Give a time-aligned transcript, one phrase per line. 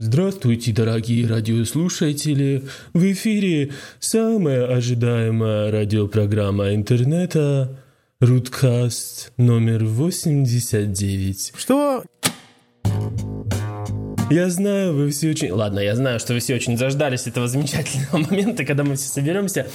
[0.00, 2.62] Здравствуйте, дорогие радиослушатели!
[2.92, 7.76] В эфире самая ожидаемая радиопрограмма интернета
[8.20, 11.52] Рудкаст номер 89.
[11.56, 12.04] Что?
[14.30, 15.50] Я знаю, вы все очень...
[15.50, 19.66] Ладно, я знаю, что вы все очень заждались этого замечательного момента, когда мы все соберемся.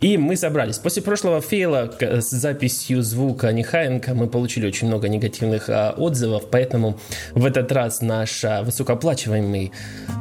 [0.00, 0.78] И мы собрались.
[0.78, 7.00] После прошлого фейла с записью звука Нехаенко мы получили очень много негативных а, отзывов, поэтому
[7.32, 9.72] в этот раз наш а, высокооплачиваемый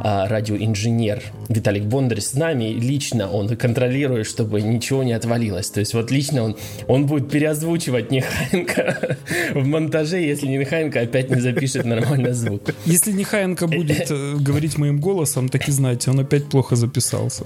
[0.03, 2.73] а, радиоинженер Виталик Бондарь с нами.
[2.73, 5.69] Лично он контролирует, чтобы ничего не отвалилось.
[5.69, 9.17] То есть вот лично он, он будет переозвучивать Нехаенко
[9.53, 12.73] в монтаже, если Нехаенко опять не запишет нормально звук.
[12.85, 17.45] Если Нехаенко будет э, говорить моим голосом, так и знаете, он опять плохо записался.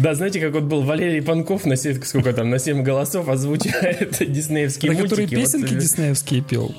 [0.00, 4.16] Да, знаете, как вот был Валерий Панков на 7, сколько там, на 7 голосов озвучивает
[4.32, 5.08] диснеевские мультики.
[5.08, 6.74] который песенки вот, диснеевские пел.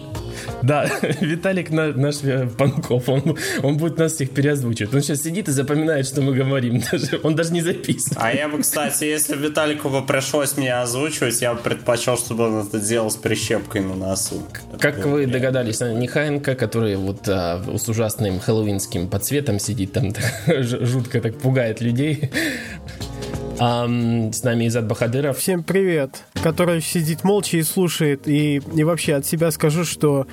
[0.62, 0.89] Да,
[1.21, 4.93] Виталик наш э, Панков, он, он будет нас всех переозвучивать.
[4.93, 6.81] Он сейчас сидит и запоминает, что мы говорим.
[6.91, 8.17] Даже, он даже не записывает.
[8.21, 12.68] А я бы, кстати, если Виталику бы пришлось мне озвучивать, я бы предпочел, чтобы он
[12.68, 14.43] это делал с прищепкой на носу.
[14.79, 20.13] Как вы догадались, Нехаенко, который вот а, с ужасным хэллоуинским подсветом сидит там,
[20.48, 22.29] жутко так пугает людей.
[23.57, 25.37] А, с нами Изад Бахадыров.
[25.37, 28.27] Всем привет, который сидит молча и слушает.
[28.27, 30.27] И, и вообще от себя скажу, что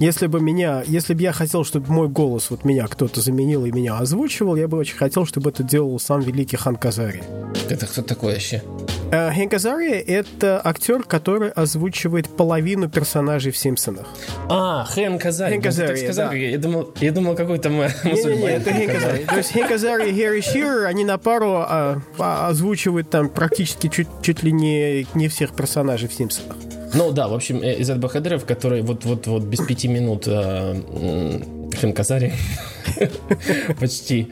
[0.00, 3.72] если бы меня, если бы я хотел, чтобы мой голос, вот меня кто-то заменил и
[3.72, 7.22] меня озвучивал, я бы очень хотел, чтобы это делал сам великий Хан Казари.
[7.68, 8.62] Это кто такой вообще?
[9.10, 14.06] Uh, Хэнк Азари— это актер, который озвучивает половину персонажей в «Симпсонах».
[14.48, 15.52] А, Хэнк Азари.
[15.52, 16.36] Хэнк Азари, сказал, да.
[16.36, 18.02] Я думал, я думал какой-то мусульманин.
[18.02, 19.24] Не-не-не, это Хэнк Азари.
[19.24, 23.88] То есть Хэнк Азари и Гэри Ширер, они на пару а, а, озвучивают там практически
[23.88, 26.56] чуть, чуть ли не, не всех персонажей в «Симпсонах».
[26.94, 32.32] Ну да, в общем, э, Изад Бахадыров, который вот-вот-вот без пяти минут э, Хэнк Азари
[33.80, 34.28] почти.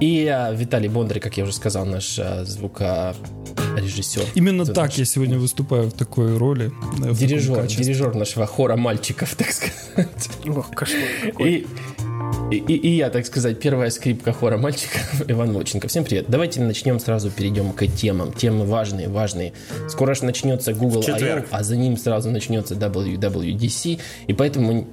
[0.00, 4.24] И э, Виталий Бондарь, как я уже сказал, наш э, звукорежиссер.
[4.34, 4.98] Именно так наш...
[4.98, 6.72] я сегодня выступаю в такой роли.
[7.12, 10.30] Дирижер, дирижер нашего хора мальчиков, так сказать.
[10.46, 11.02] Ох, кошмар
[11.38, 11.66] И,
[12.50, 15.88] и, и, я, так сказать, первая скрипка хора мальчиков Иван Лоченко.
[15.88, 16.26] Всем привет.
[16.28, 18.32] Давайте начнем сразу, перейдем к темам.
[18.32, 19.52] Темы важные, важные.
[19.88, 24.00] Скоро же начнется Google I.O., а за ним сразу начнется WWDC.
[24.26, 24.86] И поэтому,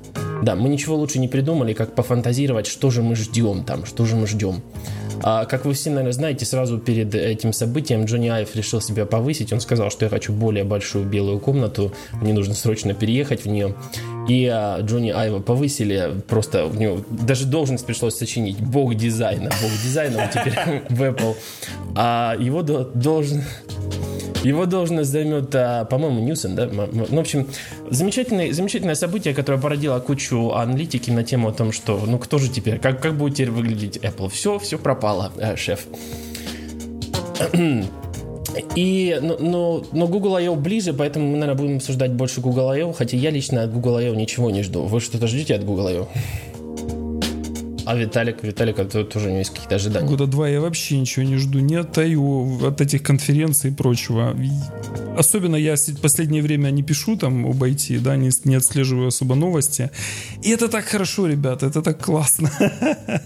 [0.43, 4.15] да, мы ничего лучше не придумали, как пофантазировать, что же мы ждем там, что же
[4.15, 4.61] мы ждем.
[5.23, 9.53] А, как вы все, наверное, знаете, сразу перед этим событием Джонни Айв решил себя повысить.
[9.53, 13.75] Он сказал, что я хочу более большую белую комнату, мне нужно срочно переехать в нее.
[14.27, 18.59] И а, Джонни Айва повысили, просто у него даже должность пришлось сочинить.
[18.59, 19.49] Бог дизайна.
[19.61, 21.35] Бог дизайна он теперь в Apple.
[21.95, 23.43] А его должен...
[24.43, 26.67] Его должность займет, а, по-моему, Ньюсон, да?
[26.67, 27.47] Ну, в общем,
[27.89, 32.49] замечательное, замечательное событие, которое породило кучу аналитики на тему о том, что, ну, кто же
[32.49, 34.29] теперь, как, как будет теперь выглядеть Apple?
[34.29, 35.85] Все, все пропало, э, шеф.
[38.75, 40.55] И, но, но, но Google I.O.
[40.55, 44.15] ближе, поэтому мы, наверное, будем обсуждать больше Google I.O., хотя я лично от Google I.O.
[44.15, 44.83] ничего не жду.
[44.83, 46.07] Вы что-то ждете от Google I.O.?
[47.85, 50.07] А Виталик, Виталик, это тоже у него есть какие-то ожидания.
[50.07, 51.59] Года два я вообще ничего не жду.
[51.59, 54.35] Ни от от этих конференций и прочего.
[55.17, 59.35] Особенно я в последнее время не пишу там об IT, да, не, не отслеживаю особо
[59.35, 59.89] новости.
[60.41, 62.51] И это так хорошо, ребята, это так классно.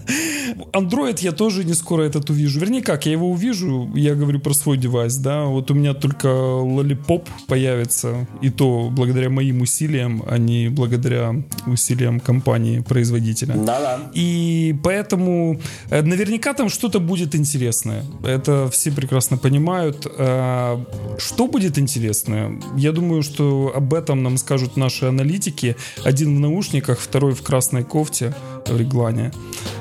[0.74, 2.60] Android я тоже не скоро этот увижу.
[2.60, 5.46] Вернее, как, я его увижу, я говорю про свой девайс, да.
[5.46, 11.36] Вот у меня только Lollipop появится, и то благодаря моим усилиям, а не благодаря
[11.68, 13.56] усилиям компании-производителя.
[13.56, 14.00] Да-да.
[14.14, 15.60] И поэтому
[15.90, 18.04] э, наверняка там что-то будет интересное.
[18.24, 20.08] Это все прекрасно понимают.
[20.18, 20.84] Э,
[21.18, 22.60] что будет интересное?
[22.76, 25.76] Я думаю, что об этом нам скажут наши аналитики.
[26.04, 28.34] Один в наушниках, второй в красной кофте
[28.68, 29.32] в реглане.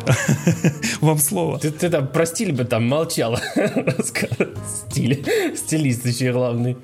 [1.00, 1.58] Вам слово.
[1.58, 3.38] Ты, ты там про стиль бы там молчал.
[4.90, 5.24] Стиль.
[5.56, 6.76] Стилист еще главный.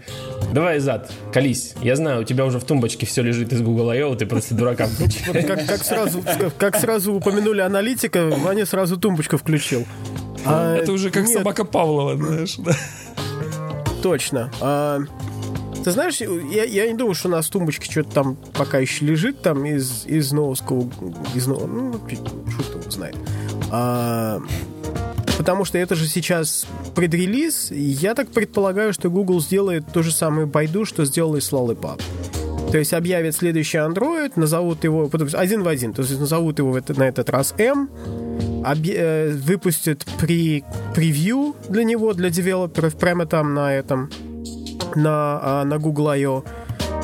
[0.52, 1.74] Давай, Зад, колись.
[1.82, 4.88] Я знаю, у тебя уже в тумбочке все лежит из Google I.O., ты просто дуракам
[4.88, 5.32] включил.
[5.32, 6.22] Как, как, сразу,
[6.58, 9.86] как сразу упомянули аналитика, Ваня сразу тумбочку включил.
[10.44, 11.38] А, Это уже как нет.
[11.38, 12.74] собака Павлова, знаешь, да?
[14.02, 14.50] Точно.
[14.60, 15.00] А,
[15.84, 19.42] ты знаешь, я, я не думаю, что у нас в что-то там пока еще лежит
[19.42, 20.90] там из, из новского...
[21.34, 23.16] Из, ну, что кто знает.
[23.70, 24.40] А,
[25.38, 27.70] потому что это же сейчас предрелиз.
[27.70, 32.00] Я так предполагаю, что Google сделает то же самое Байду, что сделал и с Lollipop.
[32.70, 37.02] То есть объявят следующий Android, назовут его один в один, то есть назовут его на
[37.02, 37.90] этот раз M,
[38.64, 38.88] объ...
[38.88, 40.64] Э, выпустят при
[40.94, 44.10] превью для него, для девелоперов, прямо там на этом,
[44.94, 46.44] на, а, на Google I.O.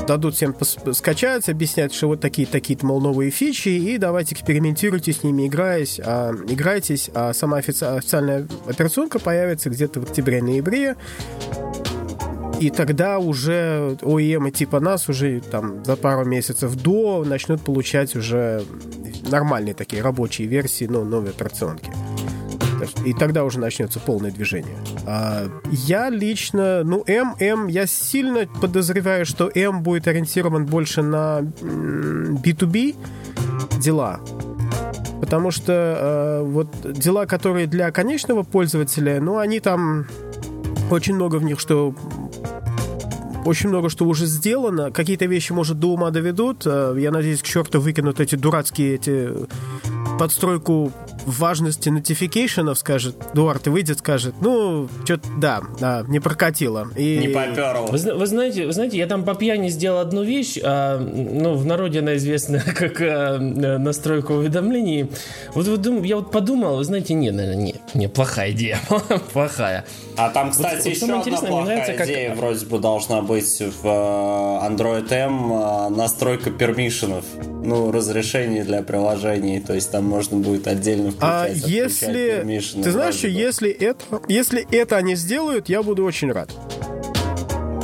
[0.07, 0.55] дадут всем
[0.93, 6.33] скачать, объяснять, что вот такие-такие, мол, новые фичи, и давайте экспериментируйте с ними, играясь, а,
[6.49, 10.97] играйтесь, а сама офици- официальная операционка появится где-то в октябре-ноябре,
[12.61, 18.65] и тогда уже OEM типа нас уже там за пару месяцев до начнут получать уже
[19.29, 21.91] нормальные такие рабочие версии, ну, новой операционки.
[23.05, 24.77] И тогда уже начнется полное движение.
[25.07, 31.41] А я лично, ну, M, M, я сильно подозреваю, что M будет ориентирован больше на
[31.41, 32.97] B2B
[33.81, 34.21] дела.
[35.21, 40.07] Потому что э, вот дела, которые для конечного пользователя, ну, они там
[40.91, 41.95] очень много в них, что
[43.47, 44.91] очень много что уже сделано.
[44.91, 46.67] Какие-то вещи, может, до ума доведут.
[46.67, 49.31] Э, я надеюсь, к черту выкинут эти дурацкие эти
[50.19, 50.93] подстройку
[51.27, 56.89] важности нотификейшенов скажет, Дуарт и выйдет, скажет, ну, что-то, да, да, не прокатило.
[56.97, 57.19] И...
[57.19, 57.87] Не поперло.
[57.87, 61.67] Вы, вы, знаете, вы знаете, я там по пьяни сделал одну вещь, а, ну, в
[61.67, 65.11] народе она известна как а, настройка уведомлений.
[65.55, 68.79] Вот, вот я вот подумал, вы знаете, не, наверное, не, не, плохая идея,
[69.33, 69.85] плохая.
[70.17, 72.39] А там, кстати, вот, еще одна плохая нравится, идея как...
[72.39, 77.25] вроде бы должна быть в э, Android M э, настройка пермишенов,
[77.65, 82.45] ну, разрешений для приложений, то есть там можно будет отдельно а если...
[82.83, 86.51] Ты знаешь, что если это, если это они сделают, я буду очень рад.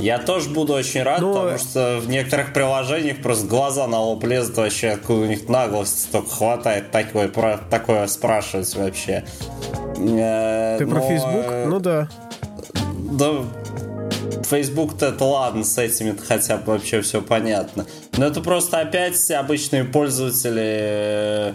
[0.00, 1.32] Я тоже буду очень рад, Но...
[1.32, 6.11] потому что в некоторых приложениях просто глаза на лоб лезут вообще, откуда у них наглости
[6.11, 9.25] только хватает такое, про, такое спрашивать вообще.
[9.99, 10.90] Э, Ты Но...
[10.90, 11.46] про Facebook?
[11.67, 12.08] Ну да.
[13.12, 13.44] Да,
[14.50, 17.87] Facebook-то это ладно, с этими хотя бы вообще все понятно.
[18.17, 21.55] Но это просто опять обычные пользователи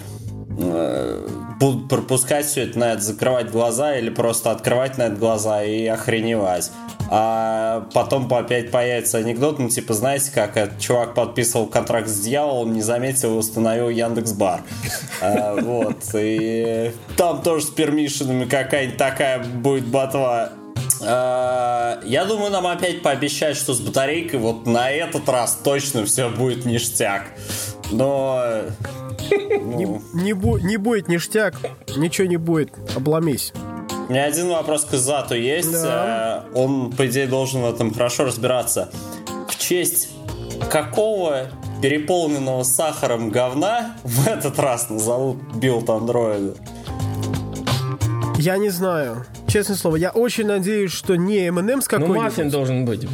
[0.58, 1.28] э,
[1.60, 5.86] будут пропускать все это, на это закрывать глаза или просто открывать на это глаза и
[5.86, 6.72] охреневать.
[7.10, 12.74] А потом опять появится анекдот, ну типа, знаете, как этот чувак подписывал контракт с дьяволом,
[12.74, 14.62] не заметил и установил Яндекс Бар.
[15.22, 20.50] А, вот, и там тоже с пермишинами какая-нибудь такая будет ботва.
[21.02, 26.30] А, я думаю, нам опять пообещать, что с батарейкой вот на этот раз точно все
[26.30, 27.28] будет ништяк.
[27.92, 28.64] Но
[29.32, 31.56] не, не, бу, не будет ништяк,
[31.96, 33.54] ничего не будет, обломись.
[34.08, 35.72] У меня один вопрос к Зату есть.
[35.72, 36.46] Да.
[36.54, 38.90] Э, он, по идее, должен в этом хорошо разбираться.
[39.50, 40.10] В честь
[40.72, 41.50] какого
[41.82, 46.56] переполненного сахаром говна в этот раз назовут build андроида?
[48.38, 49.26] Я не знаю.
[49.48, 52.18] Честное слово, я очень надеюсь, что не M&M's какой-нибудь.
[52.18, 53.08] Ну, маффин должен быть.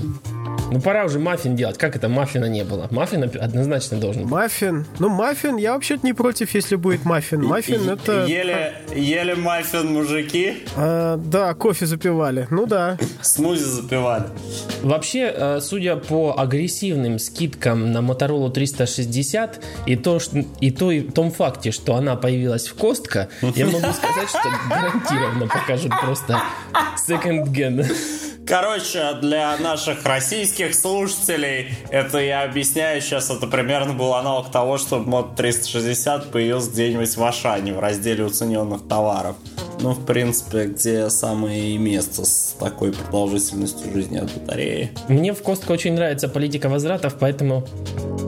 [0.73, 1.77] Ну пора уже маффин делать.
[1.77, 2.87] Как это маффина не было?
[2.89, 4.31] Маффин однозначно должен быть.
[4.31, 4.87] Маффин?
[4.97, 7.43] Ну маффин, я вообще-то не против, если будет маффин.
[7.43, 8.25] Маффин это...
[8.25, 10.63] Ели, ели маффин мужики?
[10.75, 12.47] А, да, кофе запивали.
[12.49, 12.97] Ну да.
[13.21, 14.25] Смузи запивали.
[14.81, 21.01] Вообще, э, судя по агрессивным скидкам на Motorola 360 и то, что, и то, и
[21.01, 26.41] том факте, что она появилась в Костка, я могу сказать, что гарантированно покажут просто
[27.07, 27.87] second gen.
[28.45, 34.99] Короче, для наших российских слушателей, это я объясняю сейчас, это примерно был аналог того, что
[34.99, 39.37] мод 360 появился где-нибудь в Ашане в разделе уцененных товаров.
[39.81, 44.91] Ну, в принципе, где самое место с такой продолжительностью жизни от батареи.
[45.07, 47.65] Мне в Костко очень нравится политика возвратов, поэтому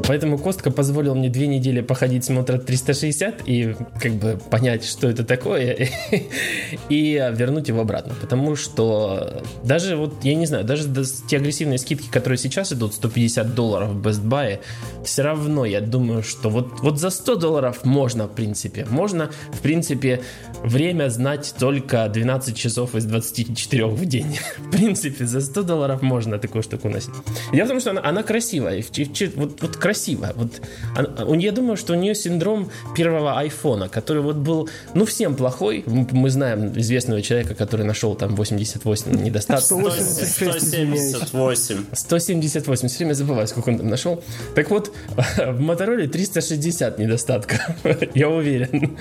[0.07, 5.09] Поэтому Костка позволил мне две недели походить с Мотор 360 и как бы понять, что
[5.09, 5.89] это такое,
[6.89, 8.13] и вернуть его обратно.
[8.21, 10.83] Потому что даже вот, я не знаю, даже
[11.27, 14.59] те агрессивные скидки, которые сейчас идут, 150 долларов в Best Buy,
[15.03, 18.85] все равно я думаю, что вот, вот за 100 долларов можно, в принципе.
[18.89, 20.21] Можно, в принципе,
[20.63, 24.37] время знать только 12 часов из 24 в день.
[24.57, 27.13] В принципе, за 100 долларов можно такую штуку носить.
[27.53, 28.83] Дело в том, что она, она красивая.
[29.35, 30.33] Вот, вот красивая.
[30.35, 30.61] Вот,
[31.37, 35.83] я думаю, что у нее синдром первого айфона, который вот был, ну, всем плохой.
[35.85, 39.93] Мы знаем известного человека, который нашел там 88 недостатков.
[39.93, 41.85] 178.
[41.93, 42.87] 178.
[42.87, 44.23] Все время забываю, сколько он там нашел.
[44.55, 44.91] Так вот,
[45.37, 47.59] в Motorola 360 недостатков,
[48.13, 48.97] я уверен.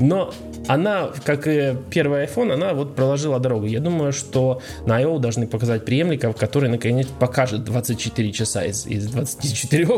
[0.00, 0.32] Но
[0.66, 3.66] она, как и первый iPhone, она вот проложила дорогу.
[3.66, 5.18] Я думаю, что на I.O.
[5.18, 9.88] должны показать преемников, который наконец покажет 24 часа из, из 24,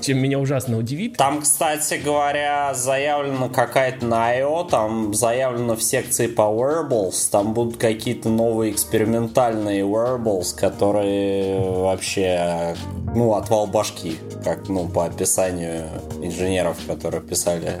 [0.00, 1.16] чем меня ужасно удивит.
[1.16, 7.76] Там, кстати говоря, заявлено какая-то на I.O., там заявлено в секции по wearables, там будут
[7.76, 12.74] какие-то новые экспериментальные wearables, которые вообще,
[13.14, 15.86] ну, отвал башки, как, ну, по описанию
[16.22, 17.80] инженеров, которые писали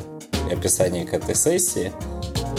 [0.50, 1.92] описание к этой сессии.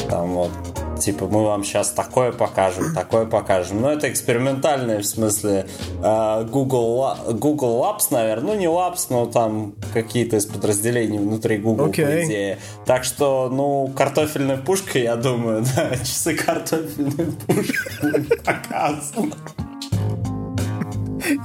[0.10, 0.52] Там вот
[0.98, 3.82] Типа, мы вам сейчас такое покажем, такое покажем.
[3.82, 5.68] Но это экспериментальное, в смысле,
[6.04, 8.54] э, Google, Google Labs, наверное.
[8.54, 12.06] Ну, не Labs, но там какие-то из подразделений внутри Google, okay.
[12.06, 12.60] по идее.
[12.86, 17.78] Так что, ну, картофельная пушка, я думаю, да, часы картофельной пушки
[18.44, 19.34] показаны.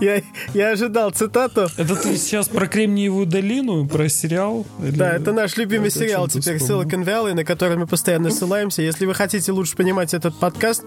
[0.00, 0.22] Я,
[0.54, 1.68] я ожидал цитату.
[1.76, 4.66] Это ты сейчас про Кремниевую долину, про сериал?
[4.82, 4.96] Или...
[4.96, 8.82] Да, это наш любимый это сериал теперь Silicon Valley, на который мы постоянно ссылаемся.
[8.82, 10.84] Если вы хотите лучше понимать этот подкаст,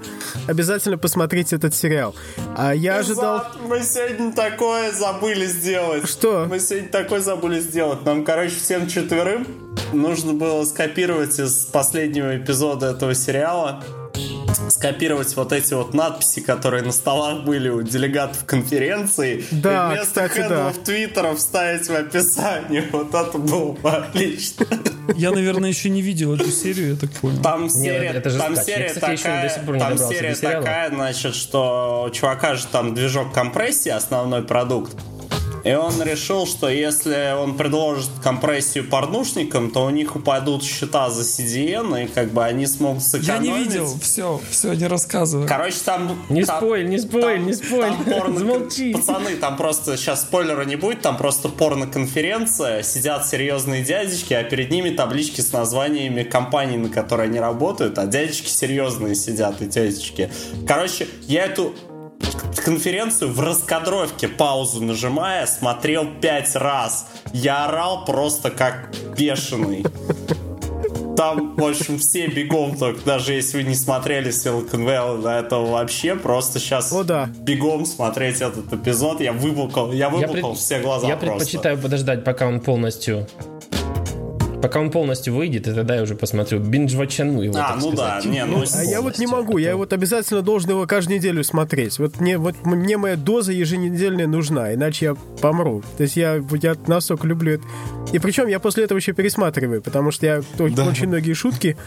[0.48, 2.16] обязательно посмотрите этот сериал.
[2.58, 3.46] А я ожидал...
[3.68, 6.08] Мы сегодня такое забыли сделать.
[6.08, 6.46] Что?
[6.50, 8.06] Мы сегодня такое забыли сделать.
[8.06, 9.48] Нам, короче, всем четверым
[9.94, 13.84] нужно было скопировать из последнего эпизода этого сериала
[14.70, 20.28] скопировать вот эти вот надписи, которые на столах были у делегатов конференции, да, и вместо
[20.28, 20.74] кстати, да.
[20.84, 22.84] твиттера вставить в описании.
[22.96, 24.66] Вот это было бы отлично.
[25.16, 27.42] Я, наверное, еще не видел эту серию, я так понял.
[27.42, 32.56] Там серия, Нет, это там серия кстати, такая, там серия такая, значит, что у чувака
[32.56, 34.96] же там движок компрессии, основной продукт.
[35.66, 41.24] И он решил, что если он предложит компрессию порнушникам, то у них упадут счета за
[41.24, 43.28] CDN, и как бы они смогут сэкономить.
[43.28, 45.48] Я не видел, все, все, не рассказывай.
[45.48, 46.24] Короче, там...
[46.30, 47.82] Не там, спойль, не спойль, там, не спойль.
[47.82, 48.40] Там порно...
[48.40, 48.94] Замолчи.
[48.94, 54.70] Пацаны, там просто сейчас спойлера не будет, там просто порно-конференция, сидят серьезные дядечки, а перед
[54.70, 60.30] ними таблички с названиями компаний, на которые они работают, а дядечки серьезные сидят и тетечки.
[60.68, 61.74] Короче, я эту
[62.60, 67.08] конференцию в раскадровке, паузу нажимая, смотрел пять раз.
[67.34, 69.86] Я орал просто как бешеный.
[71.16, 75.72] Там, в общем, все бегом только, даже если вы не смотрели Silicon Valley до этого
[75.72, 77.30] вообще, просто сейчас О, да.
[77.38, 79.22] бегом смотреть этот эпизод.
[79.22, 80.58] Я выплакал, я выплакал я пред...
[80.58, 81.38] все глаза Я просто.
[81.38, 83.28] предпочитаю подождать, пока он полностью
[84.66, 86.60] Пока он полностью выйдет, и тогда я уже посмотрю.
[86.60, 88.24] Биндж-вачану его, А, ну сказать.
[88.24, 88.64] да, не, ну...
[88.76, 92.00] А я вот не могу, я вот обязательно должен его каждую неделю смотреть.
[92.00, 95.84] Вот мне, вот мне моя доза еженедельная нужна, иначе я помру.
[95.98, 97.64] То есть я, я настолько люблю это.
[98.12, 100.86] И причем я после этого еще пересматриваю, потому что я да.
[100.86, 101.78] очень многие шутки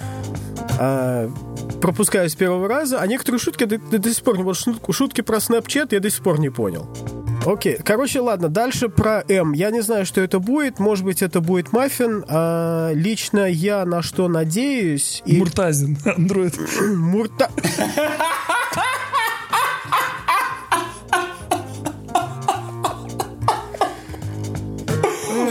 [0.79, 1.29] а,
[1.81, 4.45] пропускаю с первого раза, а некоторые шутки до, до, до сих пор не...
[4.45, 4.57] Вот
[4.91, 6.89] шутки про Snapchat я до сих пор не понял.
[7.47, 7.79] Окей.
[7.83, 9.53] Короче, ладно, дальше про М.
[9.53, 10.79] Я не знаю, что это будет.
[10.79, 12.25] Может быть, это будет маффин.
[12.29, 15.23] А, лично я на что надеюсь...
[15.25, 15.39] И...
[15.39, 16.59] Муртазин, андроид.
[16.97, 17.51] Мурта...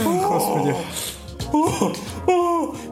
[0.04, 0.76] Господи.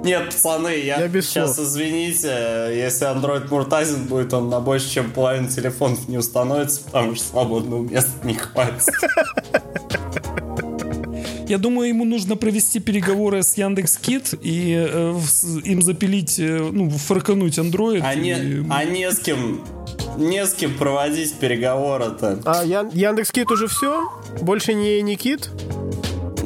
[0.03, 1.67] Нет, пацаны, я, я сейчас, слов.
[1.67, 7.25] извините, если Android Муртазин будет, он на больше, чем половину телефонов не установится, потому что
[7.25, 8.93] свободного места не хватит.
[11.47, 15.19] Я думаю, ему нужно провести переговоры с Яндекс Кит и э,
[15.63, 18.01] им запилить, э, ну, фаркануть Android.
[18.03, 18.19] А, и...
[18.19, 19.61] не, а не с кем
[20.17, 22.39] не с кем проводить переговоры-то.
[22.45, 24.09] А Ян, Яндекс Кит уже все?
[24.41, 25.49] Больше не, не Кит?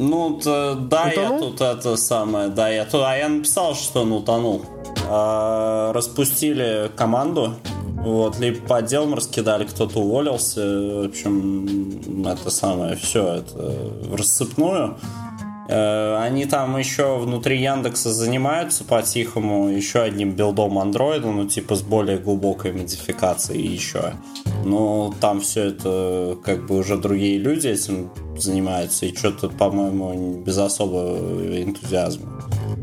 [0.00, 1.14] Ну, да, утонул?
[1.14, 4.64] я тут это самое, да, я тут, а я написал, что он утонул.
[5.06, 7.56] А, распустили команду,
[7.98, 14.96] вот, либо по отделам раскидали, кто-то уволился, в общем, это самое, все, это в рассыпную.
[15.68, 21.82] Э, они там еще внутри Яндекса занимаются по-тихому еще одним билдом андроида, ну типа с
[21.82, 24.14] более глубокой модификацией еще.
[24.64, 30.58] Но там все это как бы уже другие люди этим занимаются, и что-то, по-моему, без
[30.58, 32.28] особого энтузиазма.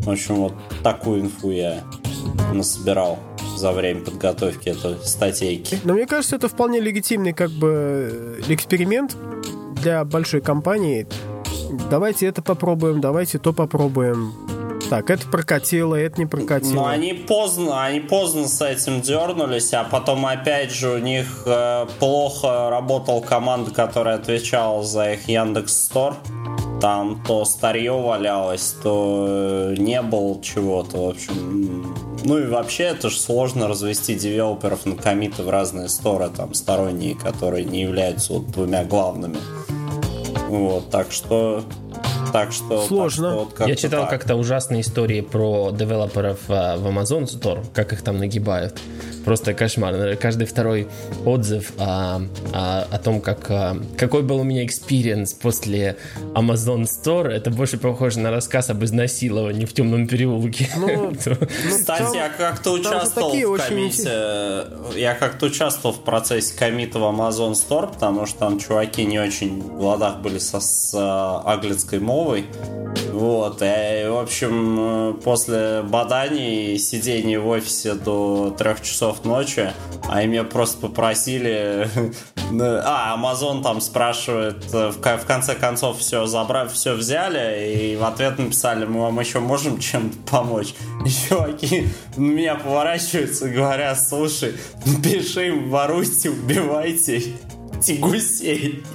[0.02, 0.54] В общем, вот
[0.84, 1.84] такую инфу я
[2.54, 3.20] насобирал
[3.58, 5.80] за время подготовки этой статейки.
[5.84, 9.18] Но мне кажется, это вполне легитимный как бы эксперимент
[9.82, 11.08] для большой компании
[11.90, 14.34] давайте это попробуем, давайте то попробуем.
[14.90, 16.74] Так, это прокатило, это не прокатило.
[16.74, 21.88] Ну, они поздно, они поздно с этим дернулись, а потом опять же у них э,
[22.00, 26.16] плохо работал команда, которая отвечала за их Яндекс Стор.
[26.80, 31.96] Там то старье валялось, то э, не было чего-то, в общем.
[32.24, 37.16] Ну и вообще это же сложно развести девелоперов на комиты в разные сторы, там сторонние,
[37.16, 39.38] которые не являются вот двумя главными.
[40.48, 41.64] Вот, так что
[42.32, 42.86] так что...
[42.86, 43.30] Сложно.
[43.30, 44.10] Так что вот Я читал так.
[44.12, 48.78] как-то ужасные истории про девелоперов а, в Amazon Store, как их там нагибают.
[49.28, 50.16] Просто кошмар.
[50.16, 50.88] Каждый второй
[51.26, 52.22] отзыв а,
[52.54, 55.98] а, о том, как, а, какой был у меня experience после
[56.34, 60.70] Amazon Store, это больше похоже на рассказ об изнасиловании в темном переулке.
[60.78, 61.36] Ну, ну
[61.70, 67.04] Кстати, я как-то участвовал в commit е, я как-то участвовал в процессе commit а в
[67.04, 72.46] Amazon Store, потому что там чуваки не очень в ладах были со, с аглицкой мовой,
[73.18, 79.72] Вот, и, в общем, после баданий, сидений в офисе до трех часов ночи,
[80.08, 81.90] а меня просто попросили...
[82.50, 88.86] А, Amazon там спрашивает, в конце концов все забрав, все взяли, и в ответ написали,
[88.86, 90.74] мы вам еще можем чем-то помочь.
[91.06, 94.54] И чуваки меня поворачиваются говорят, слушай,
[95.04, 97.34] пиши им, воруйте, убивайте
[98.00, 98.86] гусей.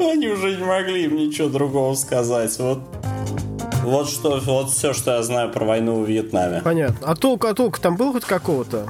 [0.00, 2.58] Они уже не могли им ничего другого сказать.
[2.58, 2.80] Вот
[3.84, 6.60] вот что, вот все, что я знаю про войну в Вьетнаме.
[6.62, 6.98] Понятно.
[7.06, 8.86] А толк, а толк там был хоть какого-то?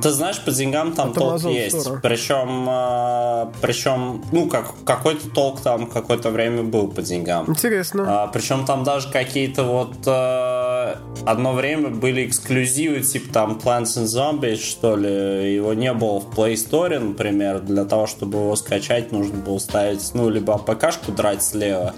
[0.00, 1.76] Ты знаешь, по деньгам там От толк есть.
[1.76, 2.00] Store.
[2.00, 7.48] Причем, э, причем, ну, как, какой-то толк там какое-то время был по деньгам.
[7.48, 8.04] Интересно.
[8.06, 10.94] А, причем там даже какие-то вот э,
[11.26, 15.54] одно время были эксклюзивы, типа там Plants and Zombies, что ли.
[15.54, 17.60] Его не было в Play Store, например.
[17.60, 21.94] Для того, чтобы его скачать, нужно было ставить, ну, либо АПК-шку драть слева,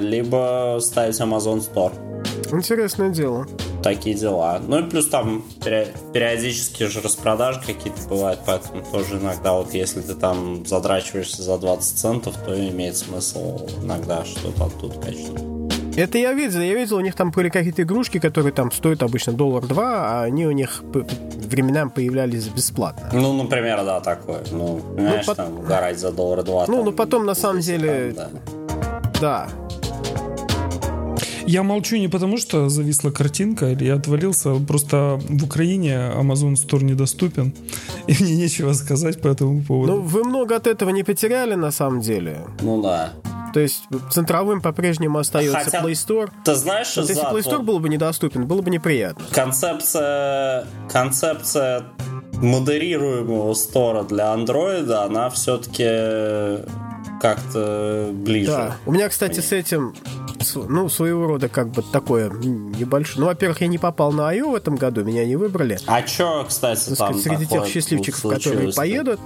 [0.00, 2.11] либо ставить Amazon Store.
[2.50, 3.46] Интересное дело
[3.82, 4.60] такие дела.
[4.66, 10.14] Ну и плюс там периодически же распродажи какие-то бывают, поэтому тоже иногда вот если ты
[10.14, 15.42] там задрачиваешься за 20 центов, то имеет смысл иногда что-то оттуда качать.
[15.94, 16.60] Это я видел.
[16.60, 20.22] Я видел, у них там были какие-то игрушки, которые там стоят обычно доллар два, а
[20.22, 23.10] они у них временам появлялись бесплатно.
[23.12, 24.42] Ну, например, да, такое.
[24.52, 26.64] Ну, понимаешь, ну, там угорать за доллар два.
[26.66, 28.14] Ну, ну потом на самом деле...
[28.14, 28.30] Там,
[29.20, 29.48] да.
[29.48, 29.48] да.
[31.46, 34.54] Я молчу не потому, что зависла картинка, или я отвалился.
[34.66, 37.54] Просто в Украине Amazon Store недоступен,
[38.06, 39.94] и мне нечего сказать по этому поводу.
[39.94, 42.46] Ну, вы много от этого не потеряли, на самом деле.
[42.60, 43.12] Ну да.
[43.52, 46.30] То есть центровым по-прежнему остается Хотя, Play Store.
[46.44, 49.24] Ты знаешь, вот если Play Store был бы недоступен, было бы неприятно.
[49.30, 51.84] Концепция, концепция
[52.42, 55.84] модерируемого стора для андроида, она все-таки
[57.22, 58.50] как-то ближе.
[58.50, 58.76] Да.
[58.84, 59.94] У меня, кстати, с этим
[60.56, 63.20] ну, своего рода как бы такое небольшое.
[63.20, 65.78] Ну, во-первых, я не попал на IO в этом году, меня не выбрали.
[65.86, 69.20] А чё, кстати, ну, там Среди тех счастливчиков, которые поедут.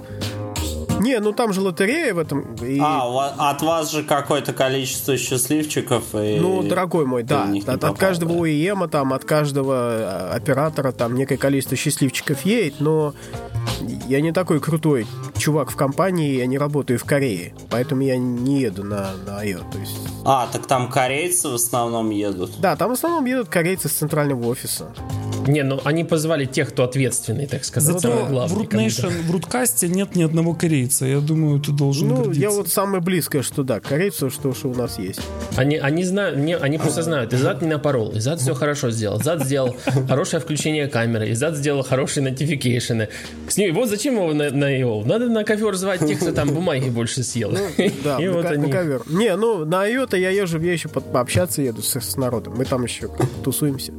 [0.99, 2.55] Не, ну там же лотерея в этом.
[2.55, 2.79] И...
[2.81, 6.03] А, от вас же какое-то количество счастливчиков.
[6.13, 6.39] И...
[6.39, 7.47] Ну, дорогой мой, да.
[7.67, 8.43] От, от каждого да.
[8.43, 13.13] ОЕМа, там, от каждого а, оператора там некое количество счастливчиков едет, но
[14.07, 18.61] я не такой крутой чувак в компании, я не работаю в Корее, поэтому я не
[18.61, 19.63] еду на, на IO.
[19.71, 19.97] То есть...
[20.25, 22.51] А, так там корейцы в основном едут?
[22.59, 24.87] Да, там в основном едут корейцы с центрального офиса.
[25.47, 29.31] Не, ну они позвали тех, кто ответственный, так сказать, Зато главный, в Root Nation, в
[29.31, 31.05] Руткасте нет ни одного корейца.
[31.05, 32.41] Я думаю, ты должен Ну, гордиться.
[32.41, 35.21] я вот самое близкое, что да, корейцев, что, что у нас есть.
[35.55, 39.45] Они, они знают, не, они просто знают, Изад не напорол, Изад все хорошо сделал, Изад
[39.45, 39.73] сделал
[40.09, 43.07] хорошее включение камеры, Изад сделал хорошие нотификейшены.
[43.57, 45.03] С ним, вот зачем его на, на его?
[45.03, 47.49] Надо на ковер звать тех, кто там бумаги больше съел.
[47.49, 47.57] Ну,
[48.03, 48.71] да, И на, вот на они...
[48.71, 49.01] ковер.
[49.07, 52.53] Не, ну на IO-то я езжу, я еще пообщаться еду с, с народом.
[52.55, 53.09] Мы там еще
[53.43, 53.93] тусуемся.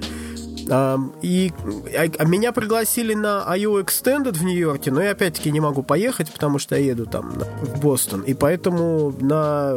[1.22, 1.52] И
[1.92, 6.30] а, а меня пригласили на IO Extended в Нью-Йорке, но я опять-таки не могу поехать,
[6.30, 8.20] потому что я еду там в Бостон.
[8.20, 9.76] И поэтому на,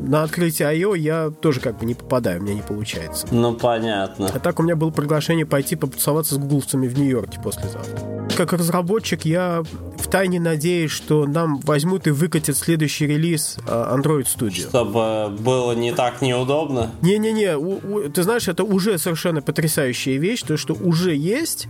[0.00, 3.26] на открытие IO я тоже как бы не попадаю, у меня не получается.
[3.30, 4.30] Ну, понятно.
[4.32, 9.24] А так у меня было приглашение пойти потусоваться с гугловцами в Нью-Йорке послезавтра как разработчик
[9.24, 9.62] я
[9.98, 14.68] в тайне надеюсь, что нам возьмут и выкатят следующий релиз а, Android Studio.
[14.68, 16.90] Чтобы было не так неудобно?
[17.02, 21.68] Не-не-не, ты знаешь, это уже совершенно потрясающая вещь, то, что уже есть,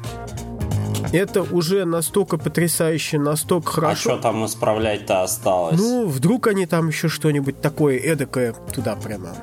[1.12, 4.10] это уже настолько потрясающе, настолько а хорошо.
[4.10, 5.78] А что там исправлять-то осталось?
[5.78, 9.36] Ну, вдруг они там еще что-нибудь такое эдакое туда прямо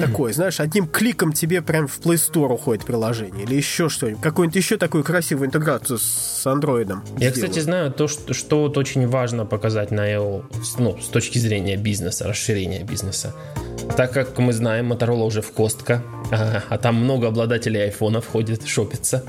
[0.00, 4.56] такое, знаешь, одним кликом тебе прям в Play Store уходит приложение или еще что-нибудь, какую-нибудь
[4.56, 7.02] еще такую красивую интеграцию с андроидом.
[7.18, 7.50] Я, сделаю.
[7.50, 10.44] кстати, знаю то, что, что вот очень важно показать на IO,
[10.78, 13.34] ну, с точки зрения бизнеса, расширения бизнеса.
[13.96, 18.66] Так как мы знаем, Motorola уже в Костка, а, а там много обладателей айфона входит,
[18.66, 19.24] шопится.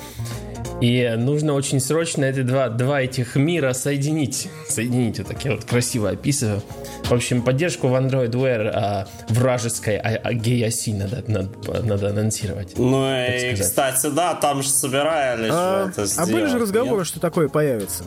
[0.84, 4.50] И нужно очень срочно эти два, два этих мира соединить.
[4.68, 6.62] Соединить, вот так я вот красиво описываю.
[7.06, 12.78] В общем, поддержку в Android Wear а, вражеской а, а, гей-оси надо, надо, надо анонсировать.
[12.78, 16.30] Ну и, кстати, да, там же собирались а, это сделать.
[16.30, 17.08] А были же разговоры, нет?
[17.08, 18.04] что такое появится?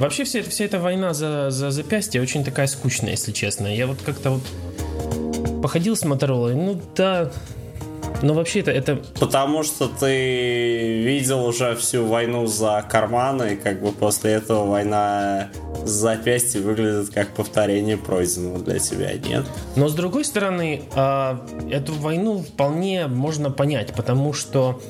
[0.00, 3.68] Вообще вся, вся эта война за, за запястье очень такая скучная, если честно.
[3.68, 7.30] Я вот как-то вот походил с Моторолой, ну да,
[8.22, 8.96] но вообще это, это...
[9.18, 15.48] Потому что ты видел уже всю войну за карманы, и как бы после этого война
[15.84, 19.44] с запястья выглядит как повторение пройденного для тебя, нет?
[19.76, 24.80] Но с другой стороны, а, эту войну вполне можно понять, потому что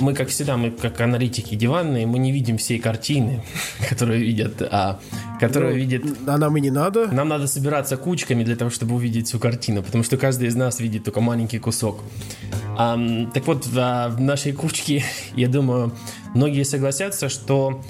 [0.00, 3.42] мы, как всегда, мы как аналитики диванные, мы не видим всей картины,
[3.88, 4.98] которую видят, а
[5.40, 6.04] которую ну, видит...
[6.26, 7.08] А нам и не надо.
[7.08, 10.80] Нам надо собираться кучками для того, чтобы увидеть всю картину, потому что каждый из нас
[10.80, 12.00] видит только маленький кусок.
[12.76, 12.98] А,
[13.34, 15.04] так вот, в, в нашей кучке,
[15.36, 15.92] я думаю,
[16.34, 17.82] многие согласятся, что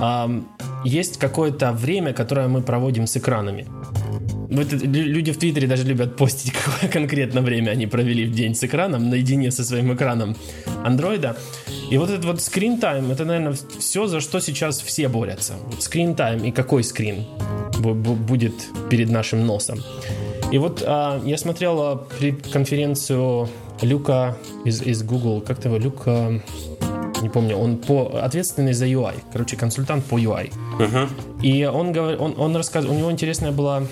[0.00, 0.30] а,
[0.84, 3.66] есть какое-то время, которое мы проводим с экранами.
[4.52, 8.64] Вот люди в Твиттере даже любят постить, какое конкретно время они провели в день с
[8.64, 10.36] экраном, наедине со своим экраном
[10.84, 11.36] андроида.
[11.90, 15.54] И вот этот вот screen time, это, наверное, все, за что сейчас все борются.
[15.78, 17.24] Screen time и какой скрин
[17.80, 18.54] будет
[18.90, 19.80] перед нашим носом.
[20.52, 22.06] И вот а, я смотрел а,
[22.52, 23.48] конференцию
[23.80, 24.36] Люка
[24.66, 26.42] из, из Google, как-то его, Люка,
[27.22, 30.52] не помню, он по ответственный за UI, короче, консультант по UI.
[30.78, 31.08] Uh-huh.
[31.42, 33.84] И он говорит, он, он рассказывал, у него интересная была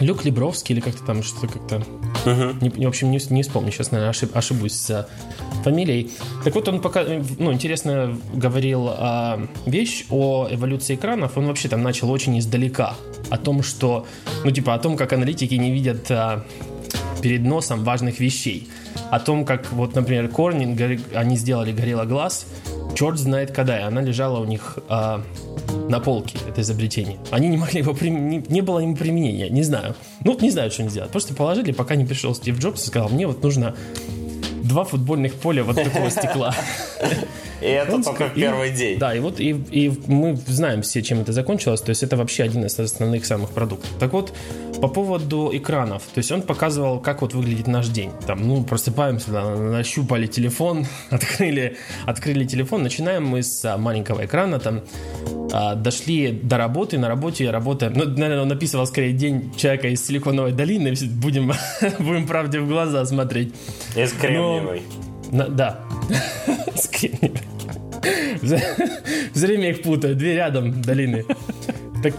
[0.00, 1.76] Люк Лебровский или как-то там что-то как-то...
[2.24, 2.78] Uh-huh.
[2.78, 5.08] Не, в общем, не, не вспомню, сейчас, наверное, ошиб, ошибусь с
[5.64, 6.10] фамилией.
[6.44, 7.04] Так вот, он пока,
[7.38, 11.36] ну, интересно говорил а, вещь о эволюции экранов.
[11.36, 12.94] Он вообще там начал очень издалека.
[13.30, 14.06] О том, что,
[14.44, 16.44] ну, типа, о том, как аналитики не видят а,
[17.20, 18.68] перед носом важных вещей.
[19.10, 22.46] О том, как, вот, например, Корнинг, они сделали Горилла Глаз,
[22.94, 25.22] черт знает когда, и она лежала у них а,
[25.88, 27.18] на полке, это изобретение.
[27.30, 29.94] Они не могли его применить, не было ему применения, не знаю.
[30.24, 31.10] Ну, не знаю, что они сделать.
[31.10, 33.74] Просто положили, пока не пришел Стив Джобс и сказал, мне вот нужно
[34.62, 36.54] два футбольных поля вот такого стекла.
[37.60, 38.98] И это только в первый день.
[38.98, 41.80] Да, и вот и, и мы знаем все, чем это закончилось.
[41.80, 43.90] То есть это вообще один из основных самых продуктов.
[43.98, 44.32] Так вот,
[44.80, 46.02] по поводу экранов.
[46.14, 48.10] То есть он показывал, как вот выглядит наш день.
[48.26, 52.82] Там, ну, просыпаемся, да, нащупали телефон, открыли, открыли телефон.
[52.82, 54.82] Начинаем мы с а, маленького экрана, там,
[55.52, 59.88] а, дошли до работы, на работе я работаю, ну, наверное, он написывал скорее день человека
[59.88, 61.52] из Силиконовой долины, будем,
[61.98, 63.54] будем правде в глаза смотреть.
[63.96, 64.82] Из Кремниевой.
[64.86, 65.80] Но, да,
[66.74, 67.40] с Кремниевой.
[69.34, 71.24] Все время их путаю, две рядом долины.
[72.02, 72.14] Так...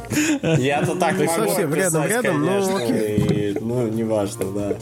[0.59, 3.57] Я-то так могу совсем рядом, рядом, но окей.
[3.61, 4.75] ну, неважно, да.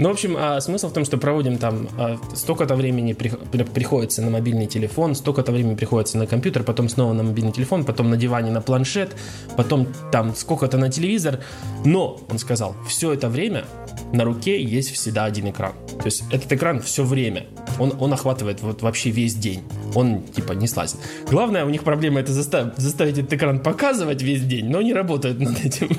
[0.00, 3.30] Ну, в общем, а смысл в том, что проводим там а, столько-то времени при,
[3.62, 8.10] приходится на мобильный телефон, столько-то времени приходится на компьютер, потом снова на мобильный телефон, потом
[8.10, 9.14] на диване на планшет,
[9.56, 11.40] потом там сколько-то на телевизор.
[11.84, 13.64] Но, он сказал, все это время
[14.12, 15.72] на руке есть всегда один экран.
[15.98, 17.46] То есть этот экран все время.
[17.78, 19.62] Он, он охватывает вот вообще весь день.
[19.94, 20.98] Он типа не слазит.
[21.30, 25.40] Главное у них проблема это заставить, заставить этот экран показывать весь день, но не работают
[25.40, 25.90] над этим.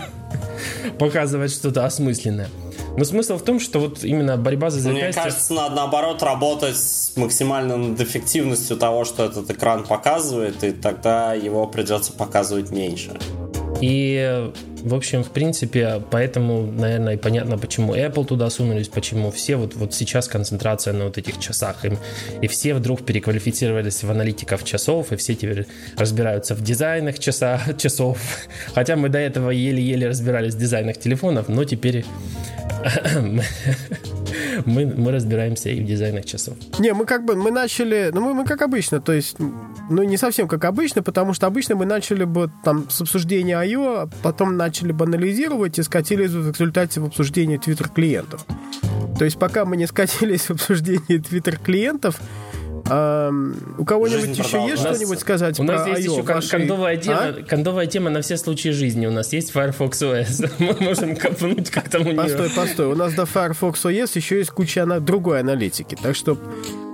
[0.99, 2.49] Показывать что-то осмысленное.
[2.97, 5.03] Но смысл в том, что вот именно борьба за запястье...
[5.03, 10.71] Мне кажется, надо наоборот работать с максимально над эффективностью того, что этот экран показывает, и
[10.71, 13.11] тогда его придется показывать меньше.
[13.81, 14.51] И,
[14.83, 19.75] в общем, в принципе, поэтому, наверное, и понятно, почему Apple туда сунулись, почему все вот,
[19.75, 21.85] вот сейчас концентрация на вот этих часах.
[21.85, 21.91] И,
[22.41, 28.17] и все вдруг переквалифицировались в аналитиков часов, и все теперь разбираются в дизайнах часа, часов.
[28.73, 32.05] Хотя мы до этого еле-еле разбирались в дизайнах телефонов, но теперь
[34.65, 36.55] мы, мы разбираемся и в дизайнах часов.
[36.79, 39.37] Не, мы как бы, мы начали, ну мы, мы как обычно, то есть,
[39.89, 44.03] ну не совсем как обычно, потому что обычно мы начали бы там с обсуждения I.O.,
[44.03, 48.45] а потом начали бы анализировать и скатились в результате в обсуждение Twitter клиентов.
[49.17, 52.19] То есть пока мы не скатились в обсуждение Twitter клиентов,
[52.87, 53.31] а,
[53.77, 57.43] у кого-нибудь еще есть что-нибудь сказать У про нас есть еще кондовая, тема, а?
[57.43, 59.07] кондовая тема на все случаи жизни.
[59.07, 60.51] У нас есть Firefox OS.
[60.59, 62.15] Мы можем копнуть как там у нее.
[62.15, 62.85] Постой, постой.
[62.87, 65.97] У нас до Firefox OS еще есть куча другой аналитики.
[66.01, 66.37] Так что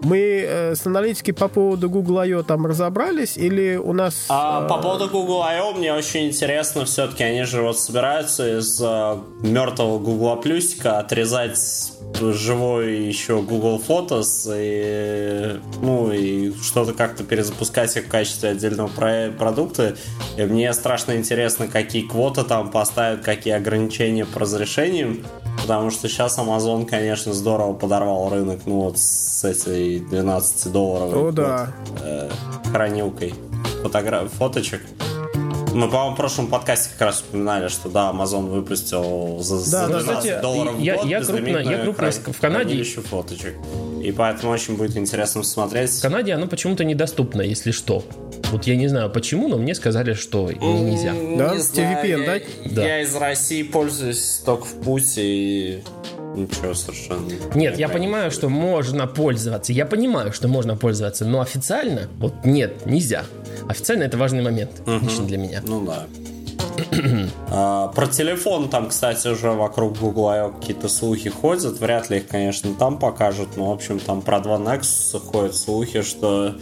[0.03, 2.43] мы э, с аналитики по поводу Google I.O.
[2.43, 4.25] там разобрались или у нас...
[4.29, 4.69] А, э...
[4.69, 5.73] По поводу Google I.O.
[5.73, 7.23] мне очень интересно все-таки.
[7.23, 15.59] Они же вот собираются из э, мертвого Google плюсика отрезать живой еще Google Photos и,
[15.81, 19.95] ну, и что-то как-то перезапускать их в качестве отдельного про- продукта.
[20.37, 25.25] И мне страшно интересно, какие квоты там поставят, какие ограничения по разрешениям,
[25.61, 31.31] потому что сейчас Amazon, конечно, здорово подорвал рынок, ну вот с этой 12 долларовой О,
[31.31, 31.73] да.
[32.03, 32.29] э,
[32.71, 33.33] хранилкой
[33.81, 34.81] фотограф, фоточек.
[35.73, 40.03] Мы, по-моему, в прошлом подкасте как раз упоминали, что да, Amazon выпустил за, да, за
[40.03, 43.55] 12 да, долларов я, в год я крупно, я крупно в Канаде еще фоточек.
[44.03, 45.91] И поэтому очень будет интересно смотреть.
[45.91, 48.03] В Канаде оно почему-то недоступно, если что.
[48.51, 51.13] Вот я не знаю почему, но мне сказали, что нельзя.
[51.13, 51.55] Да?
[51.55, 52.85] Не знаю, VPN, я, да?
[52.85, 55.83] Я из России пользуюсь только в пути и
[56.35, 57.29] Ничего совершенно.
[57.55, 59.73] Нет, я понимаю, что можно пользоваться.
[59.73, 63.25] Я понимаю, что можно пользоваться, но официально вот нет, нельзя.
[63.67, 64.99] Официально это важный момент угу.
[65.05, 65.61] лично для меня.
[65.65, 66.05] Ну да.
[67.49, 71.79] А, про телефон там, кстати, уже вокруг Google какие-то слухи ходят.
[71.79, 73.57] Вряд ли их, конечно, там покажут.
[73.57, 76.55] Но, в общем, там про два Nexus ходят слухи, что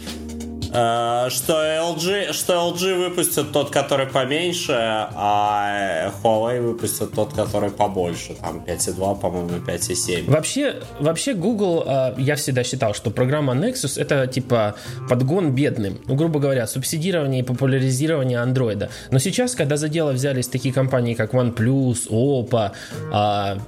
[0.70, 8.34] что LG, что LG выпустит тот, который поменьше, а Huawei выпустит тот, который побольше.
[8.40, 10.30] Там 5.2, по-моему, 5.7.
[10.30, 14.76] Вообще, вообще Google, э, я всегда считал, что программа Nexus это типа
[15.08, 15.98] подгон бедным.
[16.06, 18.90] Ну, грубо говоря, субсидирование и популяризирование андроида.
[19.10, 22.70] Но сейчас, когда за дело взялись такие компании, как OnePlus, Oppo,
[23.12, 23.58] э,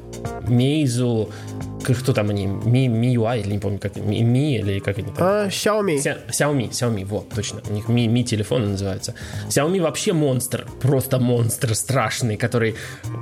[0.48, 1.30] Meizu,
[1.82, 5.16] кто там они, Mi, MIUI, или не помню, как, Mi, Mi или как они там?
[5.18, 5.96] А, Xiaomi.
[5.96, 9.14] Xiaomi, Xiaomi, вот, точно, у них Mi, Mi телефоны называются.
[9.48, 12.74] Xiaomi вообще монстр, просто монстр страшный, который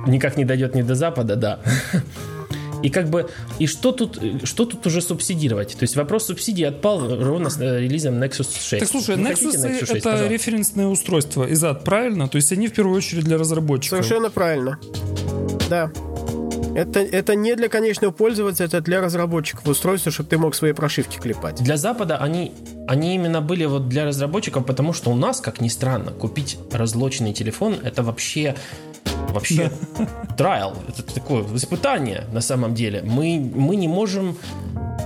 [0.07, 1.59] никак не дойдет ни до Запада, да.
[2.83, 5.75] И как бы, и что тут, что тут уже субсидировать?
[5.77, 8.79] То есть вопрос субсидий отпал ровно с э, релизом Nexus 6.
[8.79, 10.27] Так слушай, Вы Nexus, Nexus 6, это пожалуйста.
[10.27, 12.27] референсное устройство, Изад, правильно?
[12.27, 13.99] То есть они в первую очередь для разработчиков.
[13.99, 14.79] Совершенно правильно.
[15.69, 15.91] Да.
[16.75, 21.17] Это, это не для конечного пользователя, это для разработчиков устройства, чтобы ты мог свои прошивки
[21.17, 21.61] клепать.
[21.61, 22.53] Для Запада они,
[22.87, 27.33] они именно были вот для разработчиков, потому что у нас, как ни странно, купить разлоченный
[27.33, 28.55] телефон это вообще
[29.29, 29.71] вообще
[30.37, 33.01] трайл, это такое испытание на самом деле.
[33.03, 34.37] Мы, мы не можем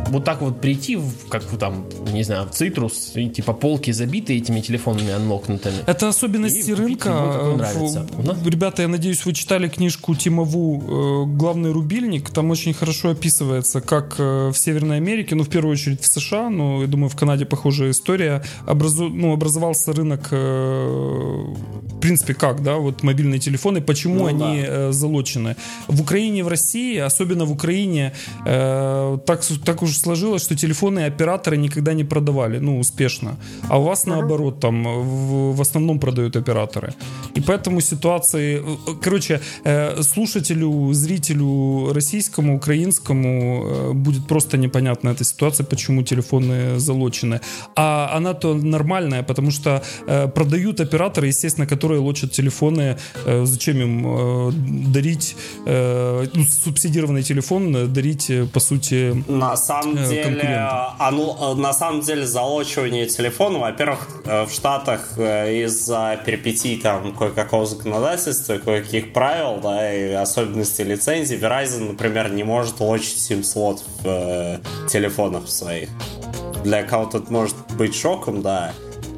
[0.09, 4.37] вот так вот прийти, в, как там, не знаю, в Цитрус, и типа полки забиты
[4.37, 5.77] этими телефонами анлокнутыми.
[5.87, 7.11] Это особенности рынка.
[7.11, 12.29] В, ребята, я надеюсь, вы читали книжку Тимову «Главный рубильник».
[12.29, 16.49] Там очень хорошо описывается, как э, в Северной Америке, ну, в первую очередь в США,
[16.49, 22.61] но, я думаю, в Канаде похожая история, образу, ну, образовался рынок, э, в принципе, как,
[22.61, 24.67] да, вот мобильные телефоны, почему ну, они да.
[24.67, 25.55] Э, залочены.
[25.87, 28.11] В Украине, в России, особенно в Украине,
[28.45, 33.37] так, так уж сложилось, что телефонные операторы никогда не продавали, ну, успешно.
[33.69, 36.93] А у вас, наоборот, там в, в основном продают операторы.
[37.35, 38.63] И поэтому ситуации...
[39.01, 47.39] Короче, э, слушателю, зрителю российскому, украинскому э, будет просто непонятна эта ситуация, почему телефоны залочены.
[47.75, 52.97] А она-то нормальная, потому что э, продают операторы, естественно, которые лочат телефоны.
[53.25, 59.23] Зачем им дарить ну, субсидированный телефон, дарить, по сути...
[59.27, 65.63] На самом самом деле, оно, на самом деле залочивание телефона, во-первых, э, в Штатах э,
[65.63, 72.79] из-за перипетий там кое-какого законодательства, кое-каких правил, да, и особенностей лицензии, Verizon, например, не может
[72.79, 75.89] лочить сим-слот в э, телефонах своих.
[76.63, 78.73] Для кого-то это может быть шоком, да,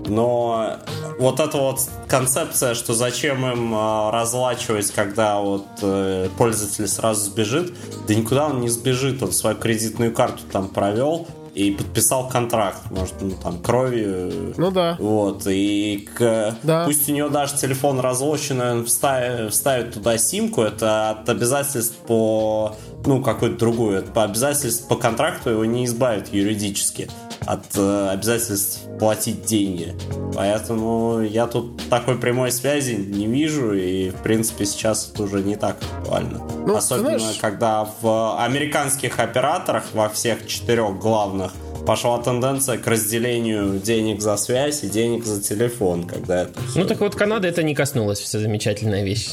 [0.07, 0.77] но
[1.19, 7.73] вот эта вот концепция, что зачем им э, разлачивать, когда вот э, пользователь сразу сбежит,
[8.07, 13.15] да никуда он не сбежит, он свою кредитную карту там провел, и подписал контракт, может,
[13.19, 14.53] ну там кровью.
[14.57, 14.95] Ну да.
[14.99, 15.41] Вот.
[15.47, 16.55] И к...
[16.61, 16.85] да.
[16.85, 22.75] пусть у него даже телефон разлоченный, он вставит, вставит туда симку, это от обязательств по
[23.07, 23.97] ну, какую-то другую.
[23.97, 27.09] Это по обязательств по контракту его не избавит юридически
[27.45, 29.93] от э, обязательств платить деньги.
[30.33, 35.55] Поэтому я тут такой прямой связи не вижу, и, в принципе, сейчас это уже не
[35.55, 36.41] так актуально.
[36.65, 37.37] Ну, Особенно, знаешь...
[37.39, 41.53] когда в американских операторах, во всех четырех главных,
[41.87, 46.79] пошла тенденция к разделению денег за связь и денег за телефон, когда это все...
[46.79, 49.29] Ну так вот Канада это не коснулась, вся замечательная вещь.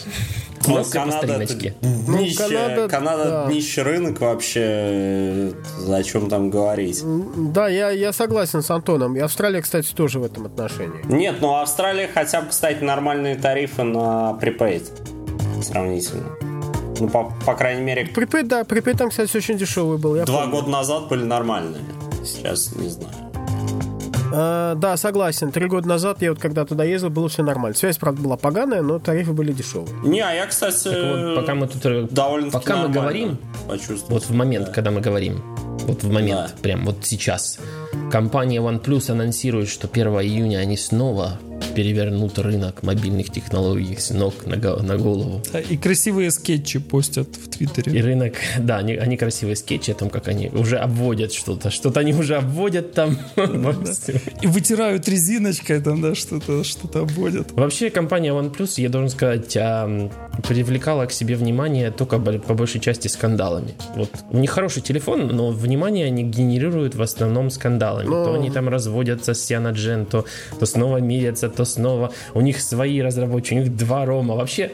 [0.66, 3.46] Ну, Канада, это днище, ну, Канада, Канада да.
[3.46, 5.52] днище рынок вообще,
[5.88, 7.02] о чем там говорить.
[7.52, 9.16] Да, я, я согласен с Антоном.
[9.16, 11.04] И Австралия, кстати, тоже в этом отношении.
[11.04, 14.84] Нет, ну Австралия хотя бы, кстати, нормальные тарифы на prepaid
[15.62, 16.36] сравнительно.
[17.00, 18.04] Ну, по, по крайней мере...
[18.04, 20.14] Prepaid, да, prepaid там, кстати, очень дешевый был.
[20.24, 20.50] Два помню.
[20.50, 21.82] года назад были нормальные.
[22.24, 23.23] Сейчас не знаю.
[24.34, 25.52] Uh, да, согласен.
[25.52, 27.76] Три года назад я вот когда туда ездил, было все нормально.
[27.76, 29.94] Связь, правда, была поганая, но тарифы были дешевые.
[30.02, 33.38] Не, а я, кстати, вот, пока мы тут э, довольно пока мы говорим,
[34.08, 34.72] вот в момент, да.
[34.72, 35.40] когда мы говорим,
[35.86, 36.62] вот в момент, да.
[36.62, 37.58] прям вот сейчас,
[38.10, 41.38] компания OnePlus анонсирует, что 1 июня они снова
[41.74, 45.42] перевернут рынок мобильных технологий с ног на, на голову.
[45.70, 47.92] и красивые скетчи постят в Твиттере.
[47.92, 51.70] И рынок, да, они, они красивые скетчи о том, как они уже обводят что-то.
[51.70, 53.18] Что-то они уже обводят там.
[54.42, 57.52] И вытирают резиночкой там, да, что-то что обводят.
[57.52, 59.56] Вообще компания OnePlus, я должен сказать,
[60.46, 63.74] привлекала к себе внимание только по большей части скандалами.
[63.96, 68.08] Вот у них хороший телефон, но внимание они генерируют в основном скандалами.
[68.08, 70.24] То они там разводятся с Cyanogen, то,
[70.58, 72.10] то снова мирятся, то снова.
[72.34, 74.34] У них свои разработчики, у них два рома.
[74.34, 74.72] Вообще,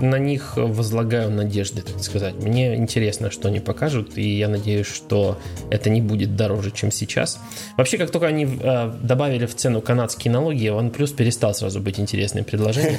[0.00, 2.34] на них возлагаю надежды, так сказать.
[2.34, 5.38] Мне интересно, что они покажут, и я надеюсь, что
[5.70, 7.38] это не будет дороже, чем сейчас.
[7.76, 12.44] Вообще, как только они э, добавили в цену канадские налоги, OnePlus перестал сразу быть интересным
[12.44, 12.98] предложением.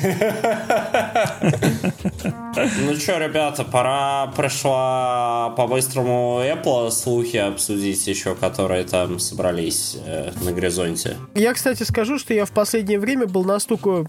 [2.86, 10.52] Ну что, ребята, пора пришла по-быстрому Apple слухи обсудить еще, которые там собрались э, на
[10.52, 11.18] горизонте.
[11.36, 14.06] Я, кстати, скажу, что я в последнее время был настолько,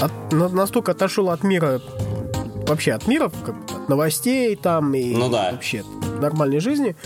[0.00, 1.80] от, настолько отошел от мира,
[2.66, 5.52] вообще от мира, от новостей там и ну, да.
[5.52, 5.84] вообще
[6.20, 6.96] нормальной жизни,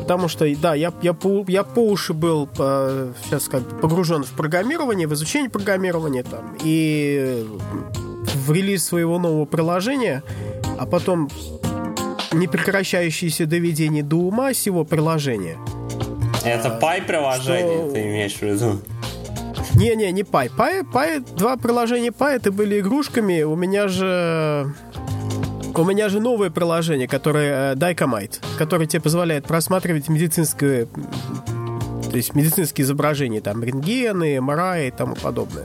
[0.00, 4.24] потому что, да, я, я, по, я по уши был по, сейчас как бы погружен
[4.24, 7.46] в программирование, в изучение программирования там, и
[8.34, 10.22] в релиз своего нового приложения,
[10.78, 11.28] а потом
[12.32, 15.58] непрекращающееся доведение до ума всего приложения.
[16.44, 17.92] Это пай приложение, что...
[17.92, 18.80] ты имеешь в виду?
[19.74, 20.50] Не-не, не пай.
[20.50, 23.42] Пай, пай, два приложения пай это были игрушками.
[23.42, 24.72] У меня же
[25.74, 30.86] у меня же новое приложение, которое Dicomite, э, которое тебе позволяет просматривать медицинское
[32.12, 35.64] то есть медицинские изображения, там, рентгены, МРА и тому подобное.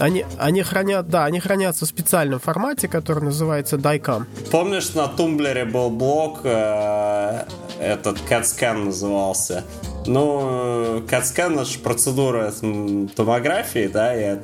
[0.00, 4.24] Они, они хранят, да, они хранятся в специальном формате, который называется DICOM.
[4.50, 7.44] Помнишь, на Tumblr'е был блок, э,
[7.80, 9.64] этот CAT-scan назывался.
[10.06, 12.52] Ну, CAT-scan это же процедура
[13.14, 14.38] томографии, да, я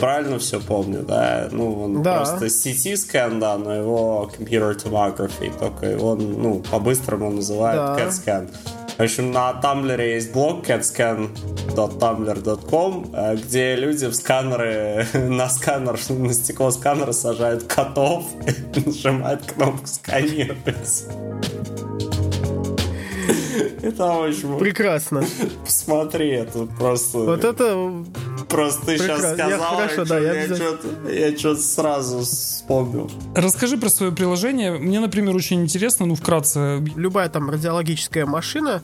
[0.00, 1.48] правильно все помню, да?
[1.50, 2.18] Ну, он да.
[2.18, 8.04] просто CT-scan, да, но его computer tomography, только он, ну, по-быстрому называют да.
[8.04, 8.48] CAT-scan.
[8.96, 16.32] В общем, на Tumblr'е есть блог catscan.tumblr.com, э, где люди в сканеры, на сканер, на
[16.32, 18.52] стекло сканера сажают котов и
[18.86, 21.06] нажимают кнопку сканировать.
[23.84, 24.58] Это очень...
[24.58, 25.22] Прекрасно.
[25.64, 27.18] Посмотри, это просто...
[27.18, 27.92] Вот это
[28.48, 33.10] Просто ты сейчас сказал, я, хорошо, да, я, я что-то я что сразу вспомнил.
[33.34, 34.72] Расскажи про свое приложение.
[34.72, 36.82] Мне, например, очень интересно, ну, вкратце.
[36.94, 38.82] Любая там радиологическая машина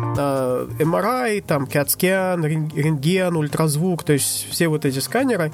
[0.00, 5.52] MRI, там CAT-scan, рентген, ультразвук, то есть все вот эти сканеры,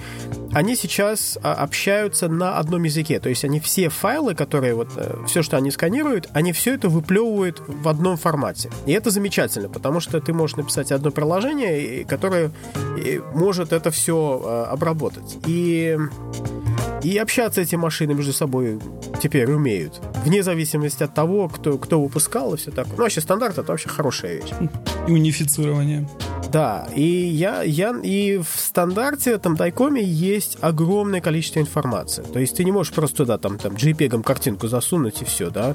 [0.53, 3.21] они сейчас а, общаются на одном языке.
[3.21, 6.89] То есть они все файлы, которые вот, э, все, что они сканируют, они все это
[6.89, 8.71] выплевывают в одном формате.
[8.87, 12.51] И это замечательно, потому что ты можешь написать одно приложение, которое
[13.35, 15.39] может это все э, обработать.
[15.47, 15.99] И
[17.03, 18.81] и общаться эти машины между собой
[19.23, 20.01] теперь умеют.
[20.25, 22.95] Вне зависимости от того, кто, кто выпускал и все такое.
[22.97, 24.51] Ну, вообще стандарт это вообще хорошая вещь.
[25.07, 26.09] И унифицирование.
[26.51, 32.23] Да, и я, я и в стандарте там Дайкоме есть огромное количество информации.
[32.23, 35.75] То есть ты не можешь просто туда там, там JPEG картинку засунуть и все, да.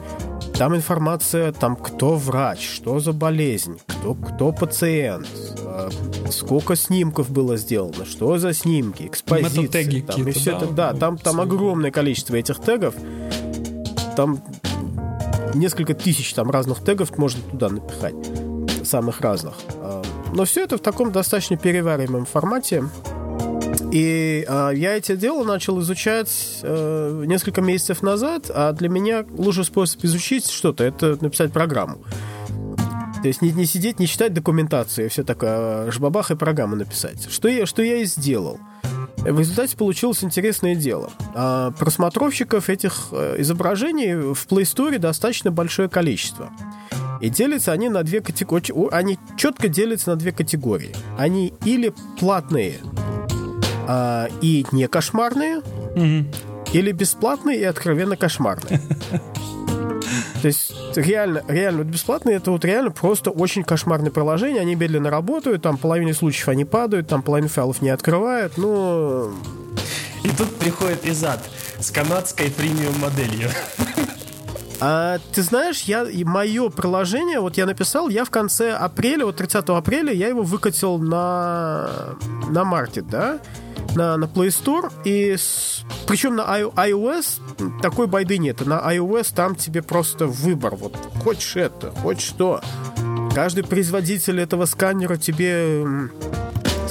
[0.58, 5.28] Там информация, там кто врач, что за болезнь, кто, кто пациент,
[5.60, 5.90] э,
[6.30, 10.02] сколько снимков было сделано, что за снимки, экспозиции.
[10.02, 12.96] Там, и все да, это, да, там, там огромное количество этих тегов.
[14.16, 14.42] Там
[15.54, 18.16] несколько тысяч там разных тегов можно туда напихать.
[18.92, 19.54] Самых разных.
[19.78, 22.84] А, но все это в таком достаточно перевариваемом формате.
[23.94, 29.64] И э, я это дело начал изучать э, несколько месяцев назад, а для меня лучший
[29.64, 32.00] способ изучить что-то это написать программу.
[33.22, 37.32] То есть не, не сидеть, не читать документацию, все такое, а жбабах и программу написать.
[37.32, 38.60] Что я, что я и сделал.
[39.20, 41.12] В результате получилось интересное дело.
[41.34, 46.50] А просмотровщиков этих э, изображений в Play Store достаточно большое количество.
[47.22, 48.94] И делятся они на две категории.
[48.94, 50.96] Они четко делятся на две категории.
[51.18, 52.80] Они или платные
[53.88, 56.26] а, и не кошмарные, угу.
[56.74, 58.82] или бесплатные и откровенно кошмарные.
[60.42, 64.62] То есть реально, реально бесплатные это вот реально просто очень кошмарное приложение.
[64.62, 69.34] Они медленно работают, там половине случаев они падают, там половину файлов не открывают, ну...
[70.24, 71.40] И тут приходит Изад
[71.80, 73.50] с канадской премиум моделью.
[74.84, 79.70] А, ты знаешь, я, мое приложение, вот я написал, я в конце апреля, вот 30
[79.70, 82.16] апреля, я его выкатил на,
[82.50, 83.38] на маркет, да,
[83.96, 89.56] на, на Play Store, и с, причем на iOS такой байды нет, на iOS там
[89.56, 92.62] тебе просто выбор, вот хочешь это, хочешь что.
[93.36, 95.86] Каждый производитель этого сканера тебе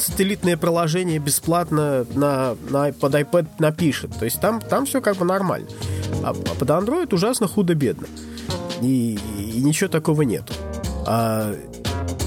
[0.00, 4.10] сателлитное приложение бесплатно на, на, под iPad напишет.
[4.18, 5.68] То есть там, там все как бы нормально.
[6.22, 8.06] А, а под Android ужасно худо-бедно.
[8.82, 10.52] И, и ничего такого нету.
[11.06, 11.54] А,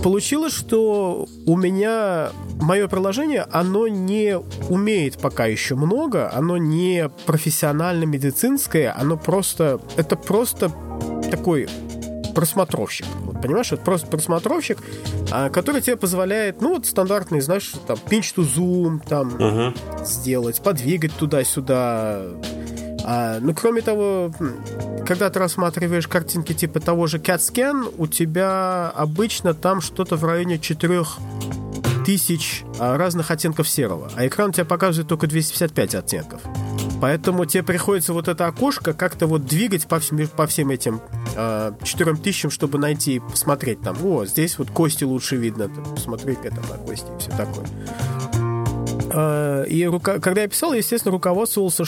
[0.04, 2.30] получилось, что у меня
[2.62, 4.38] мое приложение, оно не
[4.70, 10.72] умеет пока еще много, оно не профессионально медицинское, оно просто, это просто
[11.32, 11.68] такой
[12.34, 13.06] просмотровщик.
[13.22, 14.80] Вот, понимаешь, это просто просмотровщик,
[15.32, 20.06] а, который тебе позволяет, ну, вот стандартный, знаешь, там, pinch to zoom, там, uh-huh.
[20.06, 22.22] сделать, подвигать туда-сюда,
[23.06, 24.32] А, ну, кроме того,
[25.06, 30.58] когда ты рассматриваешь картинки типа того же CatScan, у тебя обычно там что-то в районе
[30.58, 31.04] 4
[32.06, 36.42] тысяч а, разных оттенков серого, а экран у тебя показывает только 255 оттенков.
[37.04, 41.02] Поэтому тебе приходится вот это окошко как-то вот двигать по всем, по всем этим
[41.36, 46.62] э, четырем тысячам, чтобы найти, посмотреть там, о, здесь вот кости лучше видно, посмотреть это
[46.62, 47.66] на кости и все такое.
[49.12, 50.20] Э, и рука...
[50.20, 51.84] когда я писал, естественно, руководствовался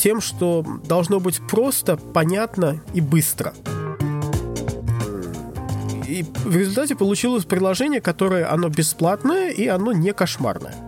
[0.00, 3.52] тем, что должно быть просто, понятно и быстро.
[6.08, 10.83] И в результате получилось приложение, которое оно бесплатное и оно не кошмарное.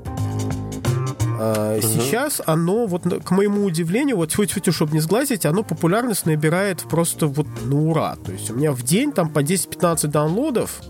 [1.39, 1.87] Uh, угу.
[1.87, 6.81] Сейчас оно, вот к моему удивлению, вот тьфу тьфу чтобы не сглазить, оно популярность набирает
[6.83, 8.17] просто вот на ура.
[8.25, 10.81] То есть у меня в день там по 10-15 даунлодов,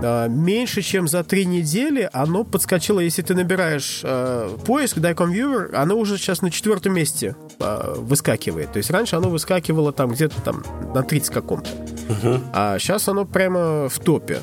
[0.00, 5.74] Uh, меньше чем за три недели оно подскочило, если ты набираешь uh, поиск Dicom Viewer,
[5.74, 8.72] оно уже сейчас на четвертом месте uh, выскакивает.
[8.72, 10.64] То есть раньше оно выскакивало там где-то там
[10.94, 11.68] на 30 каком-то.
[12.08, 12.40] Uh-huh.
[12.54, 14.40] А сейчас оно прямо в топе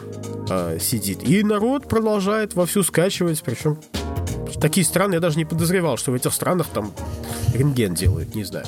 [0.79, 1.27] сидит.
[1.27, 3.79] И народ продолжает вовсю скачивать, причем
[4.59, 6.91] такие страны, я даже не подозревал, что в этих странах там
[7.53, 8.65] рентген делают, не знаю.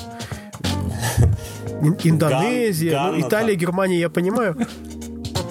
[2.04, 4.56] Индонезия, Ган, ну, Италия, Германия, я понимаю.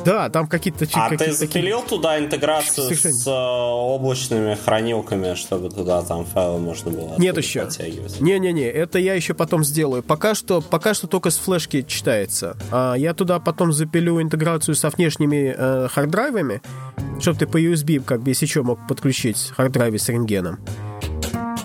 [0.10, 0.88] Да, там какие-то...
[0.94, 1.90] А какие ты запилил такие...
[1.90, 3.14] туда интеграцию Совершенно.
[3.14, 7.70] с э, облачными хранилками, чтобы туда там файлы можно было Нет еще.
[8.20, 10.02] Не-не-не, это я еще потом сделаю.
[10.02, 12.58] Пока что, пока что только с флешки читается.
[12.72, 16.64] А я туда потом запилю интеграцию со внешними э, hard drive'ами,
[17.20, 20.58] чтобы ты по USB, как бы, если что, мог подключить hard drive'ы с рентгеном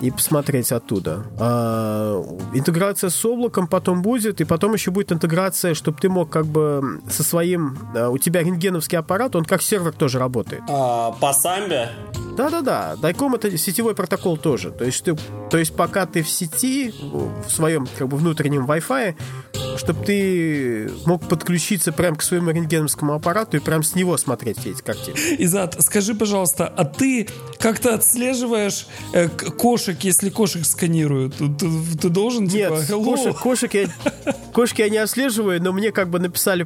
[0.05, 1.23] и посмотреть оттуда.
[1.39, 6.45] А, интеграция с облаком потом будет, и потом еще будет интеграция, чтобы ты мог как
[6.45, 7.77] бы со своим...
[7.95, 10.61] А, у тебя рентгеновский аппарат, он как сервер тоже работает.
[10.69, 11.89] А, по самбе?
[12.35, 14.71] Да-да-да, Дайком это сетевой протокол тоже.
[14.71, 15.15] То есть, ты,
[15.49, 19.15] то есть пока ты в сети, в своем как бы внутреннем Wi-Fi,
[19.77, 24.71] чтобы ты мог подключиться прям к своему рентгеновскому аппарату и прям с него смотреть все
[24.71, 25.15] эти картины.
[25.39, 27.27] Изад, скажи, пожалуйста, а ты
[27.59, 31.35] как-то отслеживаешь э, кошек, если кошек сканируют?
[31.35, 31.69] Ты, ты,
[32.01, 33.87] ты должен, типа, Нет, кошек, кошек, я,
[34.53, 36.65] кошки я не отслеживаю, но мне как бы написали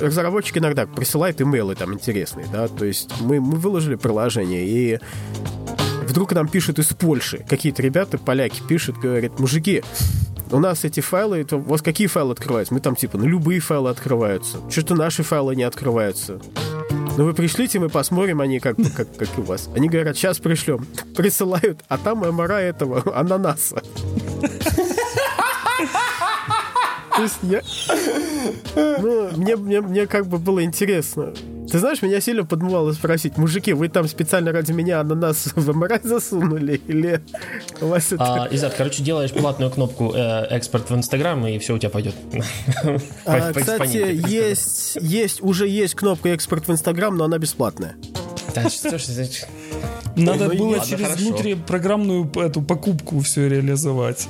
[0.00, 4.98] разработчик иногда присылает имейлы там интересные, да, то есть мы, мы выложили приложение, и
[6.08, 9.82] вдруг нам пишут из Польши, какие-то ребята, поляки пишут, говорят, мужики,
[10.50, 12.74] у нас эти файлы, это, у вас какие файлы открываются?
[12.74, 14.58] Мы там типа, ну любые файлы открываются.
[14.70, 16.40] Что-то наши файлы не открываются.
[17.16, 19.68] Ну вы пришлите, мы посмотрим, они как, как, как у вас.
[19.74, 20.86] Они говорят, сейчас пришлем.
[21.16, 23.82] Присылают, а там МРА этого ананаса.
[27.16, 27.62] То есть я...
[28.74, 31.32] Ну, мне, мне, мне как бы было интересно.
[31.70, 36.00] Ты знаешь, меня сильно подмывало спросить, мужики, вы там специально ради меня ананас в МРА
[36.02, 36.80] засунули?
[36.86, 37.20] Или
[37.80, 38.44] у вас это...
[38.44, 42.14] А, Изад, короче, делаешь платную кнопку э, «Экспорт в Инстаграм», и все у тебя пойдет.
[43.26, 47.96] А, кстати, есть, есть, уже есть кнопка «Экспорт в Инстаграм», но она бесплатная.
[48.54, 49.04] Да, что ж,
[50.16, 54.28] Надо ну, было через Дмитрия программную эту покупку все реализовать.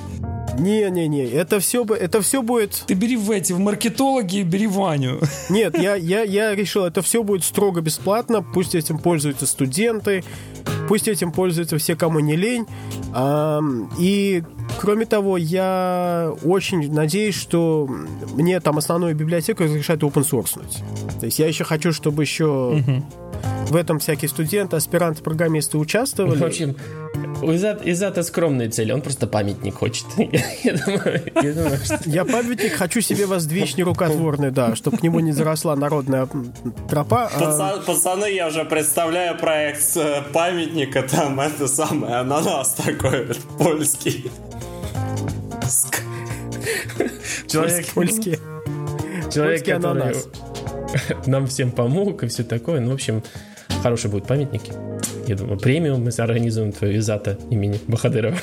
[0.59, 2.83] Не-не-не, это все, это все будет...
[2.87, 5.19] Ты бери в эти, в маркетологи, бери Ваню.
[5.49, 10.23] Нет, я, я, я решил, это все будет строго бесплатно, пусть этим пользуются студенты,
[10.87, 12.65] пусть этим пользуются все, кому не лень.
[13.99, 14.43] И
[14.79, 17.89] кроме того, я очень надеюсь, что
[18.33, 20.59] мне там основную библиотеку разрешают open source.
[21.19, 23.03] То есть я еще хочу, чтобы еще угу.
[23.69, 26.37] В этом всякие студенты, аспиранты, программисты участвовали.
[26.37, 26.75] В общем,
[27.41, 30.05] у Изата, Изата скромные цели, он просто памятник хочет.
[32.05, 36.27] Я, памятник хочу себе воздвичь нерукотворный, да, чтобы к нему не заросла народная
[36.89, 37.29] тропа.
[37.33, 37.83] А Пацан.
[37.83, 44.31] Пацаны, я уже представляю проект э, памятника, там это самое, ананас такой польский.
[47.47, 48.37] Человек польский.
[49.33, 50.27] Человек, ананас.
[51.25, 52.79] нам всем помог и все такое.
[52.79, 53.23] Ну, в общем,
[53.81, 54.61] хороший будет памятник.
[55.27, 58.37] Я думаю, премию мы организуем твою Изата имени Бахадырова.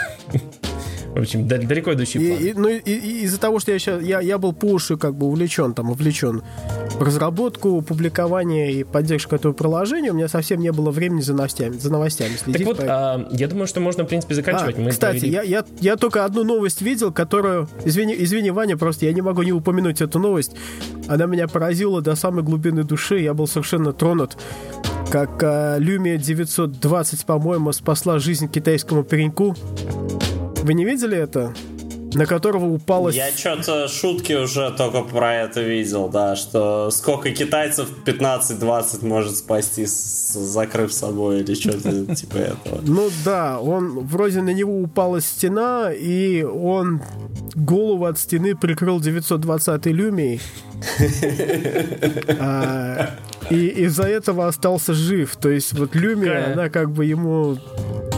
[1.15, 2.39] В общем, далеко идущий план.
[2.41, 4.97] И, и, ну, и, и, из-за того, что я сейчас, я, я был по уши
[4.97, 6.43] как бы увлечен, там, увлечен
[6.95, 11.77] в разработку, публикование и поддержку этого приложения, у меня совсем не было времени за новостями,
[11.77, 12.59] за новостями следить.
[12.59, 12.99] Так вот, поэтому...
[12.99, 14.79] а, я думаю, что можно, в принципе, заканчивать.
[14.79, 15.35] А, Мы кстати, провели...
[15.35, 17.69] я, я, я только одну новость видел, которую...
[17.85, 20.53] Извини, извини, Ваня, просто я не могу не упомянуть эту новость.
[21.09, 24.39] Она меня поразила до самой глубины души, я был совершенно тронут
[25.11, 29.55] как э, Lumia 920, по-моему, спасла жизнь китайскому пареньку.
[30.63, 31.53] Вы не видели это?
[32.15, 33.09] на которого упала...
[33.09, 39.87] Я что-то шутки уже только про это видел, да, что сколько китайцев 15-20 может спасти,
[39.87, 42.81] закрыв собой или что-то типа этого.
[42.83, 47.01] Ну да, он вроде на него упала стена, и он
[47.55, 50.41] голову от стены прикрыл 920 люмий.
[52.39, 53.11] А,
[53.51, 55.37] и из-за этого остался жив.
[55.37, 57.57] То есть вот Люмия, она как бы ему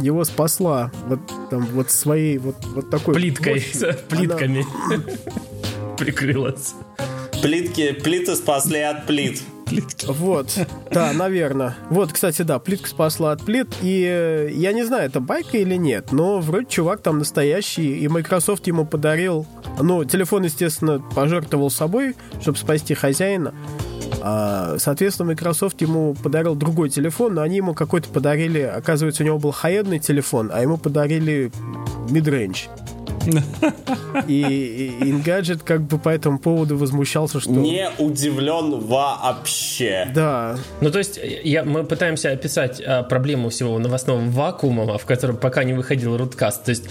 [0.04, 3.94] его спасла вот там вот своей вот вот такой плиткой, мощью.
[4.08, 5.96] плитками она...
[5.96, 6.74] прикрылась.
[7.42, 9.42] Плитки, плиты спасли от плит.
[9.66, 10.06] Плитки.
[10.08, 10.58] Вот,
[10.90, 11.76] да, наверное.
[11.90, 13.68] Вот, кстати, да, плитка спасла от плит.
[13.82, 18.08] И э, я не знаю, это байка или нет, но вроде чувак там настоящий, и
[18.08, 19.46] Microsoft ему подарил...
[19.80, 23.54] Ну, телефон, естественно, пожертвовал собой, чтобы спасти хозяина.
[24.26, 29.38] А, соответственно, Microsoft ему подарил другой телефон, но они ему какой-то подарили, оказывается, у него
[29.38, 31.52] был хаедный телефон, а ему подарили
[32.08, 32.70] midrange.
[34.28, 37.50] И Engadget как бы по этому поводу возмущался, что...
[37.50, 40.08] Не удивлен вообще.
[40.14, 40.56] Да.
[40.80, 45.64] Ну, то есть, я, мы пытаемся описать а, проблему всего новостного вакуума, в котором пока
[45.64, 46.64] не выходил руткаст.
[46.64, 46.84] То есть,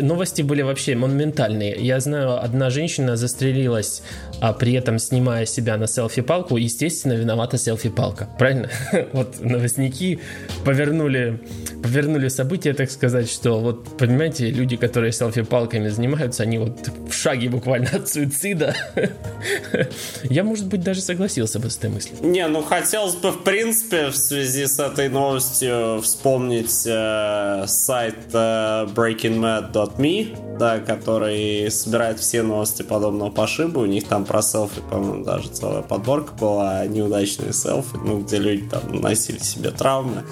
[0.00, 1.76] новости были вообще монументальные.
[1.78, 4.02] Я знаю, одна женщина застрелилась,
[4.40, 6.56] а при этом снимая себя на селфи-палку.
[6.56, 8.28] Естественно, виновата селфи-палка.
[8.38, 8.70] Правильно?
[9.12, 10.20] вот новостники
[10.64, 11.40] повернули,
[11.82, 17.14] повернули события, так сказать, что вот, понимаете, люди, которые селфи-палку палками занимаются, они вот в
[17.14, 18.76] шаге буквально от суицида.
[20.24, 22.18] Я, может быть, даже согласился бы с этой мыслью.
[22.20, 28.86] Не, ну хотелось бы, в принципе, в связи с этой новостью вспомнить э, сайт э,
[28.94, 33.78] breakingmad.me, да, который собирает все новости подобного пошиба.
[33.78, 38.68] У них там про селфи, по-моему, даже целая подборка была, неудачные селфи, ну, где люди
[38.68, 40.24] там наносили себе травмы.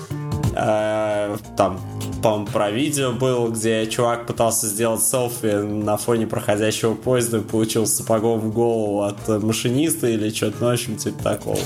[0.56, 1.80] Э, там,
[2.22, 7.86] по-моему, про видео был, где чувак пытался сделать селфи на фоне проходящего поезда и получил
[7.86, 11.58] сапогом в голову от машиниста или что-то, ну, в общем, типа такого.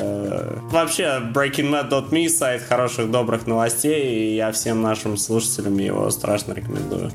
[0.00, 7.10] Э, вообще, breakingmad.me сайт хороших, добрых новостей, и я всем нашим слушателям его страшно рекомендую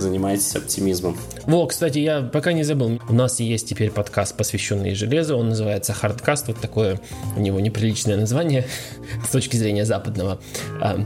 [0.00, 1.16] занимайтесь оптимизмом.
[1.46, 3.00] Во, кстати, я пока не забыл.
[3.08, 5.36] У нас есть теперь подкаст, посвященный железу.
[5.36, 6.44] Он называется Hardcast.
[6.48, 7.00] Вот такое
[7.36, 8.66] у него неприличное название
[9.26, 10.40] с точки зрения западного
[10.80, 10.98] а,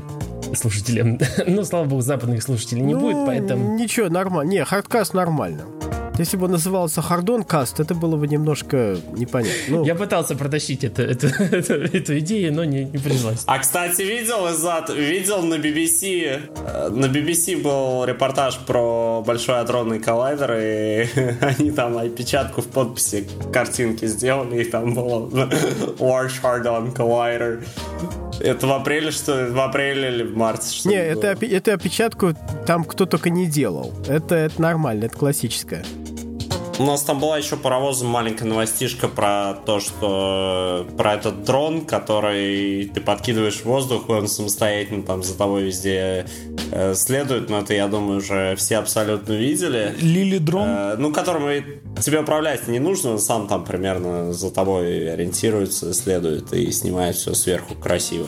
[0.55, 1.19] слушателя.
[1.47, 3.77] Ну, слава богу, западных слушателей не ну, будет, поэтому...
[3.77, 4.51] Ничего, нормально.
[4.51, 5.65] Не, Hardcast нормально.
[6.17, 9.55] Если бы он назывался Хардон Каст, это было бы немножко непонятно.
[9.69, 9.85] Ну...
[9.85, 13.43] Я пытался протащить это, это, это, эту идею, но не, не пришлось.
[13.47, 19.99] А, кстати, видел Изад, видел на BBC, э, на BBC был репортаж про Большой адронный
[19.99, 21.09] коллайдер, и
[21.41, 25.29] они там опечатку в подписи картинки сделали, и там было
[25.99, 27.65] Large Hadron Collider.
[28.41, 30.73] Это в апреле, что В апреле или в марте?
[30.73, 32.35] Что не, это, это опечатку
[32.67, 33.93] там кто только не делал.
[34.09, 35.85] Это, это нормально, это классическое.
[36.77, 42.91] У нас там была еще паровозом маленькая новостишка про то, что про этот дрон, который
[42.93, 46.27] ты подкидываешь в воздух, и он самостоятельно там за тобой везде
[46.73, 47.49] э, следует.
[47.49, 49.95] Но это, я думаю, уже все абсолютно видели.
[50.01, 50.67] Лили дрон?
[50.67, 51.49] Э, ну, которому
[52.01, 57.35] тебе управлять не нужно, он сам там примерно за тобой ориентируется, следует и снимает все
[57.35, 58.27] сверху красиво.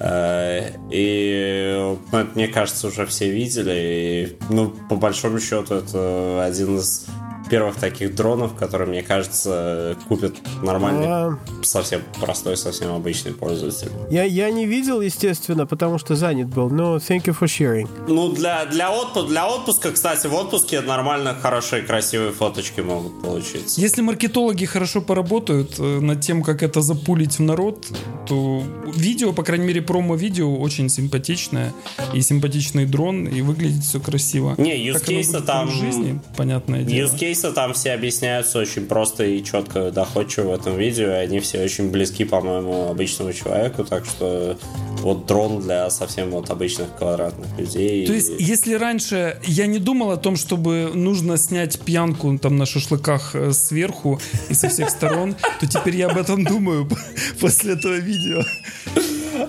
[0.00, 3.72] Э, и ну, это, мне кажется, уже все видели.
[3.74, 7.06] И, ну, по большому счету, это один из
[7.48, 11.38] первых таких дронов, которые, мне кажется, купят нормальный, а...
[11.62, 13.90] совсем простой, совсем обычный пользователь.
[14.10, 17.88] Я, я не видел, естественно, потому что занят был, но thank you for sharing.
[18.08, 23.80] Ну, для, для, отпу- для отпуска, кстати, в отпуске нормально хорошие, красивые фоточки могут получиться.
[23.80, 27.86] Если маркетологи хорошо поработают э, над тем, как это запулить в народ,
[28.26, 28.62] то
[28.94, 31.72] видео, по крайней мере, промо-видео очень симпатичное,
[32.12, 34.54] и симпатичный дрон, и выглядит все красиво.
[34.58, 35.68] Не, юзкейса там...
[35.68, 37.08] В жизни, понятное дело.
[37.08, 41.40] Use кейсы там все объясняются очень просто и четко, доходчиво в этом видео, и они
[41.40, 44.56] все очень близки, по-моему, обычному человеку, так что
[45.02, 48.06] вот дрон для совсем вот обычных квадратных людей.
[48.06, 52.66] То есть, если раньше я не думал о том, чтобы нужно снять пьянку там на
[52.66, 56.88] шашлыках э, сверху и со всех сторон, то теперь я об этом думаю
[57.40, 58.42] после этого видео.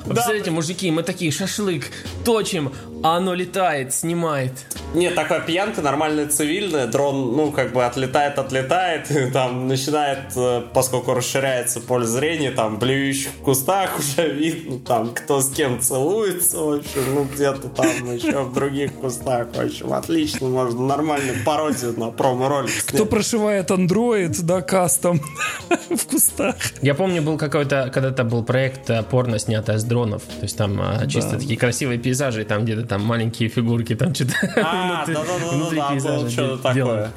[0.06, 1.86] Представляете, мужики, мы такие, шашлык,
[2.26, 2.72] точим,
[3.04, 4.52] а оно летает, снимает.
[4.94, 11.14] Нет, такая пьянка нормальная, цивильная, дрон, ну, как бы отлетает, отлетает, там начинает, э, поскольку
[11.14, 16.74] расширяется поле зрения, там, блюющих в кустах уже видно, там, кто с кем целуется, в
[16.76, 22.10] общем, ну, где-то там еще в других кустах, в общем, отлично, можно нормальную пародию на
[22.10, 25.22] промо-ролик Кто прошивает андроид, да, кастом
[25.90, 26.56] в кустах.
[26.82, 30.80] Я помню, был какой-то, когда-то был проект э, порно, снятое с дронов, то есть там
[30.82, 36.30] э, чисто такие красивые пейзажи, там где-то там маленькие фигурки, там что-то А, да-да-да, было
[36.30, 37.12] что-то такое.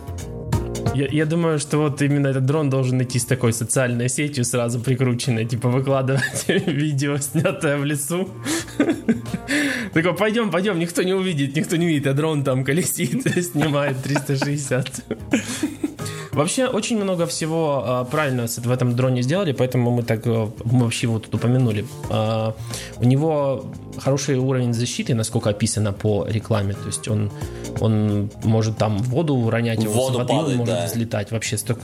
[0.95, 4.81] Я, я думаю, что вот именно этот дрон должен идти с такой социальной сетью сразу
[4.81, 8.29] прикрученной, типа выкладывать видео, снятое в лесу.
[9.93, 15.05] Такой, пойдем, пойдем, никто не увидит, никто не увидит, а дрон там колесит, снимает 360.
[16.41, 20.85] Вообще, очень много всего а, правильно в этом дроне сделали, поэтому мы так э, мы
[20.85, 21.85] вообще его тут упомянули.
[22.09, 22.55] А,
[22.97, 23.67] у него
[23.99, 26.73] хороший уровень защиты, насколько описано по рекламе.
[26.73, 27.31] То есть он,
[27.81, 30.87] он может там воду уронять, воду падать, может да.
[30.87, 31.31] взлетать.
[31.31, 31.83] Вообще столько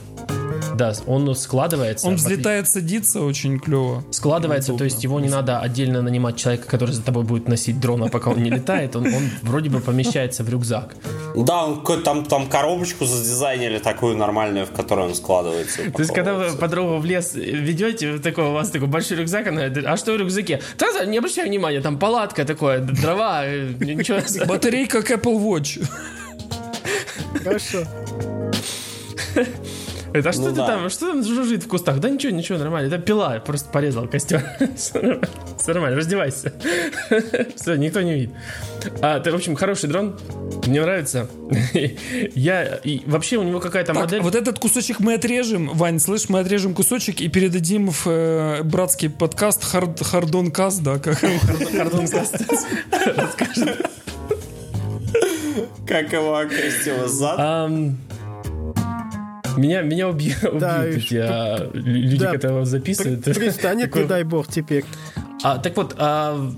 [0.77, 2.07] да, он складывается.
[2.07, 4.03] Он взлетает, садится очень клево.
[4.11, 4.77] Складывается, Удобно.
[4.79, 8.29] то есть его не надо отдельно нанимать человека, который за тобой будет носить дрона, пока
[8.29, 8.95] он не летает.
[8.95, 10.95] Он, он вроде бы помещается в рюкзак.
[11.35, 15.91] Да, он там, там коробочку задизайнили такую нормальную, в которой он складывается.
[15.91, 19.67] То есть, когда вы подругу в лес ведете, такой, у вас такой большой рюкзак, она
[19.67, 20.61] говорит, а что в рюкзаке?
[20.77, 24.19] Да, не обращай внимания, там палатка такое, дрова, э, ничего.
[24.45, 25.83] Батарейка к Apple Watch.
[27.43, 27.83] Хорошо.
[30.19, 30.67] Это а что ну, ты да.
[30.67, 31.99] там, что там жужжит в кустах?
[31.99, 32.87] Да ничего, ничего, нормально.
[32.87, 34.43] Это пила, просто порезал костер.
[34.75, 34.99] Все
[35.67, 36.53] нормально, раздевайся.
[37.55, 38.29] Все, никто не видит.
[39.01, 40.17] А, это, в общем, хороший дрон.
[40.65, 41.27] Мне нравится.
[42.35, 44.21] Я и вообще у него какая-то так, модель.
[44.21, 49.09] Вот этот кусочек мы отрежем, Вань, слышь, мы отрежем кусочек и передадим в э, братский
[49.09, 52.35] подкаст Хардон Каст, да, как Хардон Каст
[53.15, 53.87] расскажет.
[55.87, 57.71] Как его окрестила зад?
[59.57, 63.23] Меня, меня убьют, да, убьют эти а, люди, да, которые записывают.
[63.23, 64.85] Пристанет, не дай бог, теперь.
[65.43, 66.51] А, так вот, а,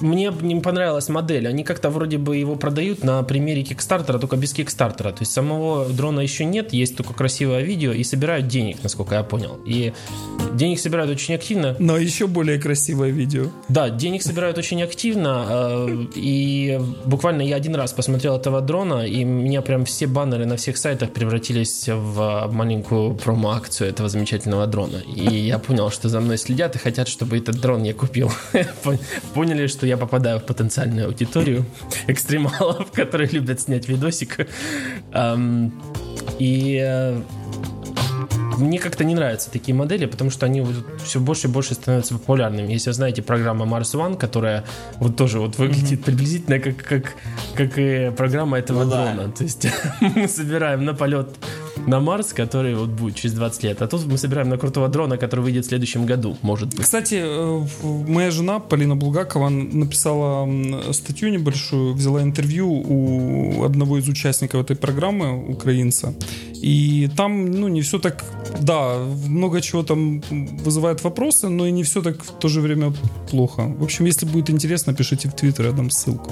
[0.00, 1.48] мне не понравилась модель.
[1.48, 5.10] Они как-то вроде бы его продают на примере Кикстартера, только без Кикстартера.
[5.10, 9.22] То есть самого дрона еще нет, есть только красивое видео и собирают денег, насколько я
[9.22, 9.58] понял.
[9.66, 9.92] И
[10.54, 11.76] денег собирают очень активно.
[11.78, 13.46] Но еще более красивое видео.
[13.68, 15.46] Да, денег собирают очень активно.
[15.48, 20.46] Э, и буквально я один раз посмотрел этого дрона, и у меня прям все баннеры
[20.46, 24.98] на всех сайтах превратились в маленькую промо-акцию этого замечательного дрона.
[25.14, 28.07] И я понял, что за мной следят и хотят, чтобы этот дрон я купил.
[29.34, 31.64] Поняли, что я попадаю в потенциальную аудиторию
[32.06, 34.48] экстремалов, которые любят снять видосик.
[36.38, 37.22] И э,
[38.58, 40.64] мне как-то не нравятся такие модели, потому что они
[41.04, 42.72] все больше и больше становятся популярными.
[42.72, 44.64] Если вы знаете программа Mars One, которая
[44.96, 46.04] вот тоже вот выглядит mm-hmm.
[46.04, 47.14] приблизительно как, как,
[47.54, 49.26] как и программа этого ну, дрона.
[49.26, 49.32] Да.
[49.32, 49.66] То есть
[50.00, 51.28] мы собираем на полет
[51.88, 53.82] на Марс, который вот будет через 20 лет.
[53.82, 56.80] А тут мы собираем на крутого дрона, который выйдет в следующем году, может быть.
[56.80, 57.66] Кстати, э,
[58.08, 60.48] моя жена Полина Булгакова написала
[60.92, 66.14] статью небольшую, взяла интервью у одного из участников этой программы, украинца.
[66.62, 68.24] И там, ну, не все так...
[68.60, 70.20] Да, много чего там
[70.64, 72.92] вызывает вопросы, но и не все так в то же время
[73.30, 73.62] плохо.
[73.62, 76.30] В общем, если будет интересно, пишите в Твиттер, я дам ссылку.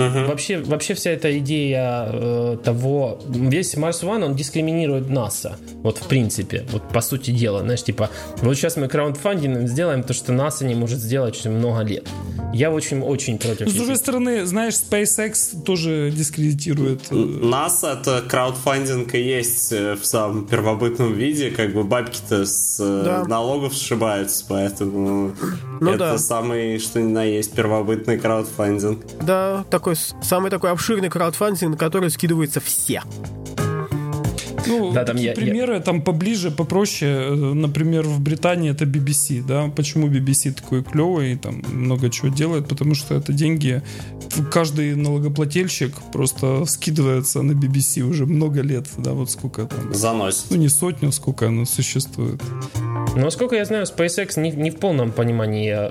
[0.00, 0.26] Uh-huh.
[0.26, 5.56] Вообще, вообще вся эта идея э, того, весь Mars One, он дискриминирует НАСА.
[5.82, 8.10] Вот в принципе, вот по сути дела, знаешь, типа,
[8.42, 12.08] вот сейчас мы краундфандинг сделаем то, что НАСА не может сделать очень много лет.
[12.52, 13.68] Я очень-очень против.
[13.68, 17.00] С другой стороны, знаешь, SpaceX тоже дискредитирует.
[17.10, 22.78] Э, НАСА это краудфандинг и есть э, в самом первобытном виде, как бы бабки-то с
[22.80, 23.24] э, да.
[23.24, 25.32] налогов сшибаются, поэтому
[25.80, 26.18] ну, это да.
[26.18, 29.04] самый, что ни на есть, первобытный краудфандинг.
[29.22, 33.02] Да, такой такой, самый такой обширный краудфандинг, на который скидываются все.
[34.68, 35.80] Ну, да, там такие я, примеры я...
[35.80, 37.34] там поближе, попроще.
[37.34, 39.70] Например, в Британии это BBC, да.
[39.74, 42.68] Почему BBC такой клевый и там много чего делает?
[42.68, 43.82] Потому что это деньги
[44.50, 49.92] каждый налогоплательщик просто скидывается на BBC уже много лет, да, вот сколько там.
[49.94, 50.46] Заносит.
[50.50, 52.40] Ну, не сотню, сколько оно существует.
[53.14, 55.90] Но, насколько я знаю, SpaceX не, не в полном понимании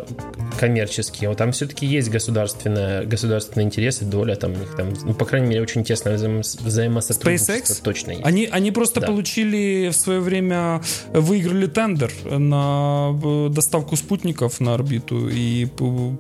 [0.60, 1.30] коммерческие.
[1.30, 5.48] Вот там все-таки есть государственные, государственные интересы, доля там у них там, ну, по крайней
[5.48, 7.82] мере, очень тесное взаим, взаимосотрудничество SpaceX?
[7.84, 8.26] точно есть.
[8.26, 9.08] Они, они просто да.
[9.08, 10.82] получили в свое время,
[11.14, 15.68] выиграли тендер на э, доставку спутников на орбиту, и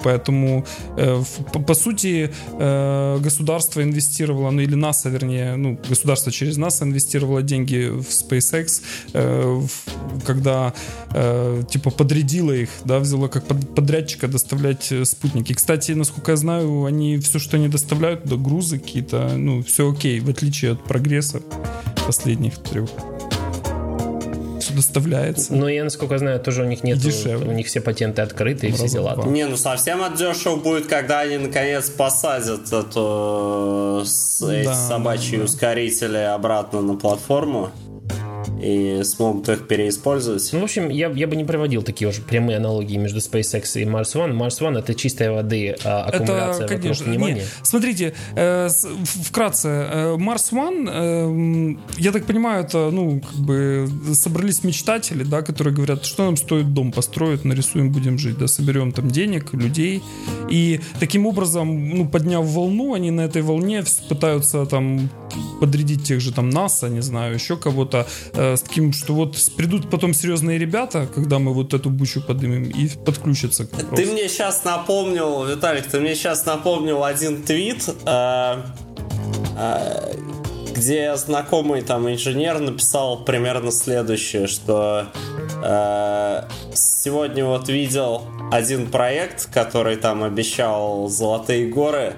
[0.03, 0.65] поэтому,
[0.97, 1.21] э,
[1.65, 7.89] по, сути, э, государство инвестировало, ну или НАСА, вернее, ну, государство через НАСА инвестировало деньги
[7.89, 8.81] в SpaceX,
[10.25, 10.73] когда
[11.69, 15.53] типа подрядило их, да, взяло как подрядчика доставлять э, спутники.
[15.53, 20.19] Кстати, насколько я знаю, они все, что они доставляют, да, грузы какие-то, ну, все окей,
[20.19, 21.41] в отличие от прогресса
[22.05, 22.89] последних трех
[24.67, 25.53] все доставляется.
[25.53, 28.87] Ну, я, насколько знаю, тоже у них нет, у них все патенты открыты и все
[28.87, 29.15] дела.
[29.25, 34.03] Не, ну совсем от дешево будет, когда они наконец посадят эту,
[34.41, 35.45] да, эти собачьи да.
[35.45, 37.71] ускорители обратно на платформу.
[38.61, 40.47] И смогут их переиспользовать.
[40.53, 43.85] Ну, в общем, я, я бы не проводил такие уже прямые аналогии между SpaceX и
[43.85, 44.33] Mars One.
[44.33, 47.35] Mars One это чистой воды а, аккумуляция это, конечно, внимания.
[47.35, 48.69] Не, смотрите, э,
[49.03, 55.41] вкратце, э, Mars One, э, я так понимаю, это, ну, как бы собрались мечтатели, да,
[55.41, 60.01] которые говорят, что нам стоит дом построить, нарисуем, будем жить, да, соберем там денег, людей.
[60.49, 65.09] И таким образом, ну, подняв волну, они на этой волне пытаются там
[65.59, 69.89] подрядить тех же там НАСА, не знаю, еще кого-то, э, с таким, что вот придут
[69.89, 74.63] потом серьезные ребята, когда мы вот эту бучу поднимем и подключатся к Ты мне сейчас
[74.63, 78.61] напомнил, Виталик, ты мне сейчас напомнил один твит, э,
[79.57, 80.13] э,
[80.77, 85.07] где знакомый там инженер написал примерно следующее, что
[85.63, 88.21] э, сегодня вот видел
[88.51, 92.13] один проект, который там обещал золотые горы,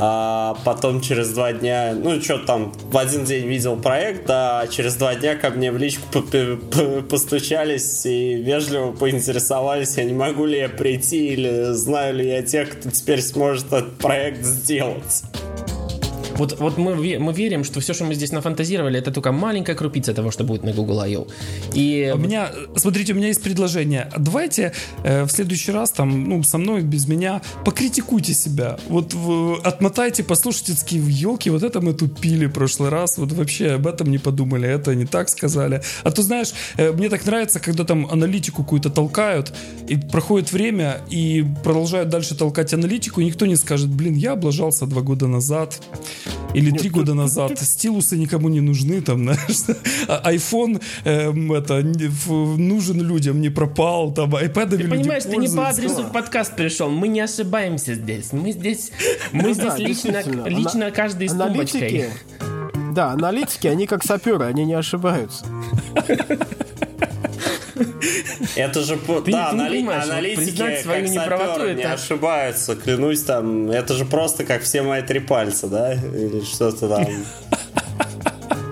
[0.00, 4.96] а потом через два дня, ну что там, в один день видел проект, а через
[4.96, 6.22] два дня ко мне в личку
[7.08, 12.70] постучались и вежливо поинтересовались, я не могу ли я прийти или знаю ли я тех,
[12.70, 15.22] кто теперь сможет этот проект сделать.
[16.40, 20.14] Вот, вот мы, мы верим, что все, что мы здесь нафантазировали, это только маленькая крупица
[20.14, 21.26] того, что будет на Google I.O.
[21.74, 22.12] И...
[22.14, 24.08] У меня, смотрите, у меня есть предложение.
[24.16, 24.72] Давайте
[25.04, 28.78] э, в следующий раз там, ну, со мной, без меня, покритикуйте себя.
[28.88, 33.72] Вот в, отмотайте, послушайте такие елки, вот это мы тупили в прошлый раз, вот вообще
[33.72, 35.82] об этом не подумали, это не так сказали.
[36.04, 39.52] А то, знаешь, э, мне так нравится, когда там аналитику какую-то толкают,
[39.88, 44.86] и проходит время, и продолжают дальше толкать аналитику, и никто не скажет, блин, я облажался
[44.86, 45.82] два года назад,
[46.54, 47.58] или три года назад.
[47.58, 49.78] Стилусы никому не нужны, там, знаешь.
[50.08, 55.68] А iPhone эм, это, нужен людям, не пропал, там, iPad Ты понимаешь, ты не по
[55.68, 56.90] адресу в подкаст пришел.
[56.90, 58.32] Мы не ошибаемся здесь.
[58.32, 58.90] Мы здесь,
[59.32, 62.10] мы ну здесь лично, лично каждый с тумбочкой.
[62.92, 65.46] Да, аналитики, они как саперы, они не ошибаются.
[68.56, 69.86] Это же, ты, да, ты анали...
[69.86, 71.74] аналитики, свою как неправоту, это...
[71.74, 76.88] не ошибаются, клянусь там, это же просто как все мои три пальца, да, или что-то
[76.88, 77.06] там.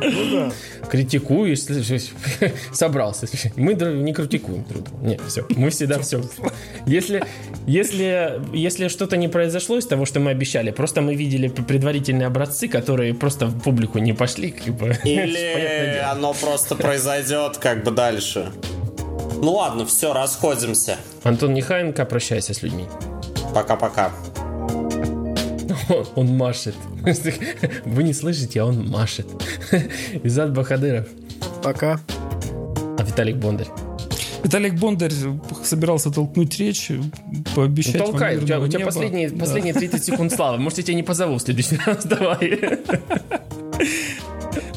[0.01, 0.53] Ну да.
[0.89, 1.61] Критикуешь,
[2.72, 3.26] собрался.
[3.57, 5.07] Мы не критикуем друг друга.
[5.07, 5.45] Нет, все.
[5.51, 6.22] Мы всегда все.
[6.87, 7.22] Если,
[7.66, 12.68] если, если что-то не произошло из того, что мы обещали, просто мы видели предварительные образцы,
[12.68, 14.51] которые просто в публику не пошли.
[14.51, 18.53] Как бы, Или оно просто произойдет как бы дальше.
[19.41, 20.97] Ну ладно, все, расходимся.
[21.23, 22.87] Антон Нехаенко, прощайся с людьми.
[23.55, 24.12] Пока-пока.
[26.16, 26.75] Он машет.
[27.85, 29.27] Вы не слышите, а он машет.
[30.25, 31.07] Изад Бахадыров.
[31.62, 32.01] Пока.
[32.99, 33.69] А Виталик Бондарь.
[34.43, 35.12] Виталик Бондарь
[35.62, 36.91] собирался толкнуть речь,
[37.55, 39.41] пообещать ну, Толкай, у тебя, у тебя последние, да.
[39.41, 40.59] последние 30 секунд славы.
[40.59, 42.61] Может, я тебя не позову в следующий раз, давай.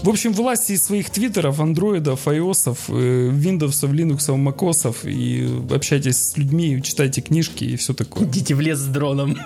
[0.04, 6.82] В общем, власти из своих твиттеров, андроидов, айосов, виндовсов, линуксов, макосов и общайтесь с людьми,
[6.82, 8.26] читайте книжки и все такое.
[8.26, 9.38] Идите в лес с дроном.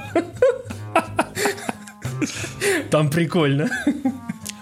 [2.89, 3.69] Там прикольно.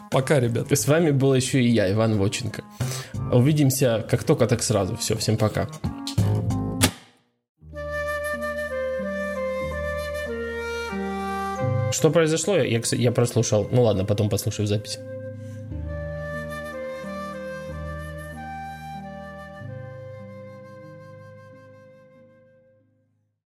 [0.10, 0.76] Пока, ребята.
[0.76, 2.64] С вами был еще и я, Иван Воченко.
[3.32, 4.98] Увидимся как только, так сразу.
[4.98, 5.70] Все, всем пока.
[11.92, 12.58] Что произошло?
[12.58, 13.70] Я, я прослушал.
[13.72, 14.98] Ну ладно, потом послушаю запись.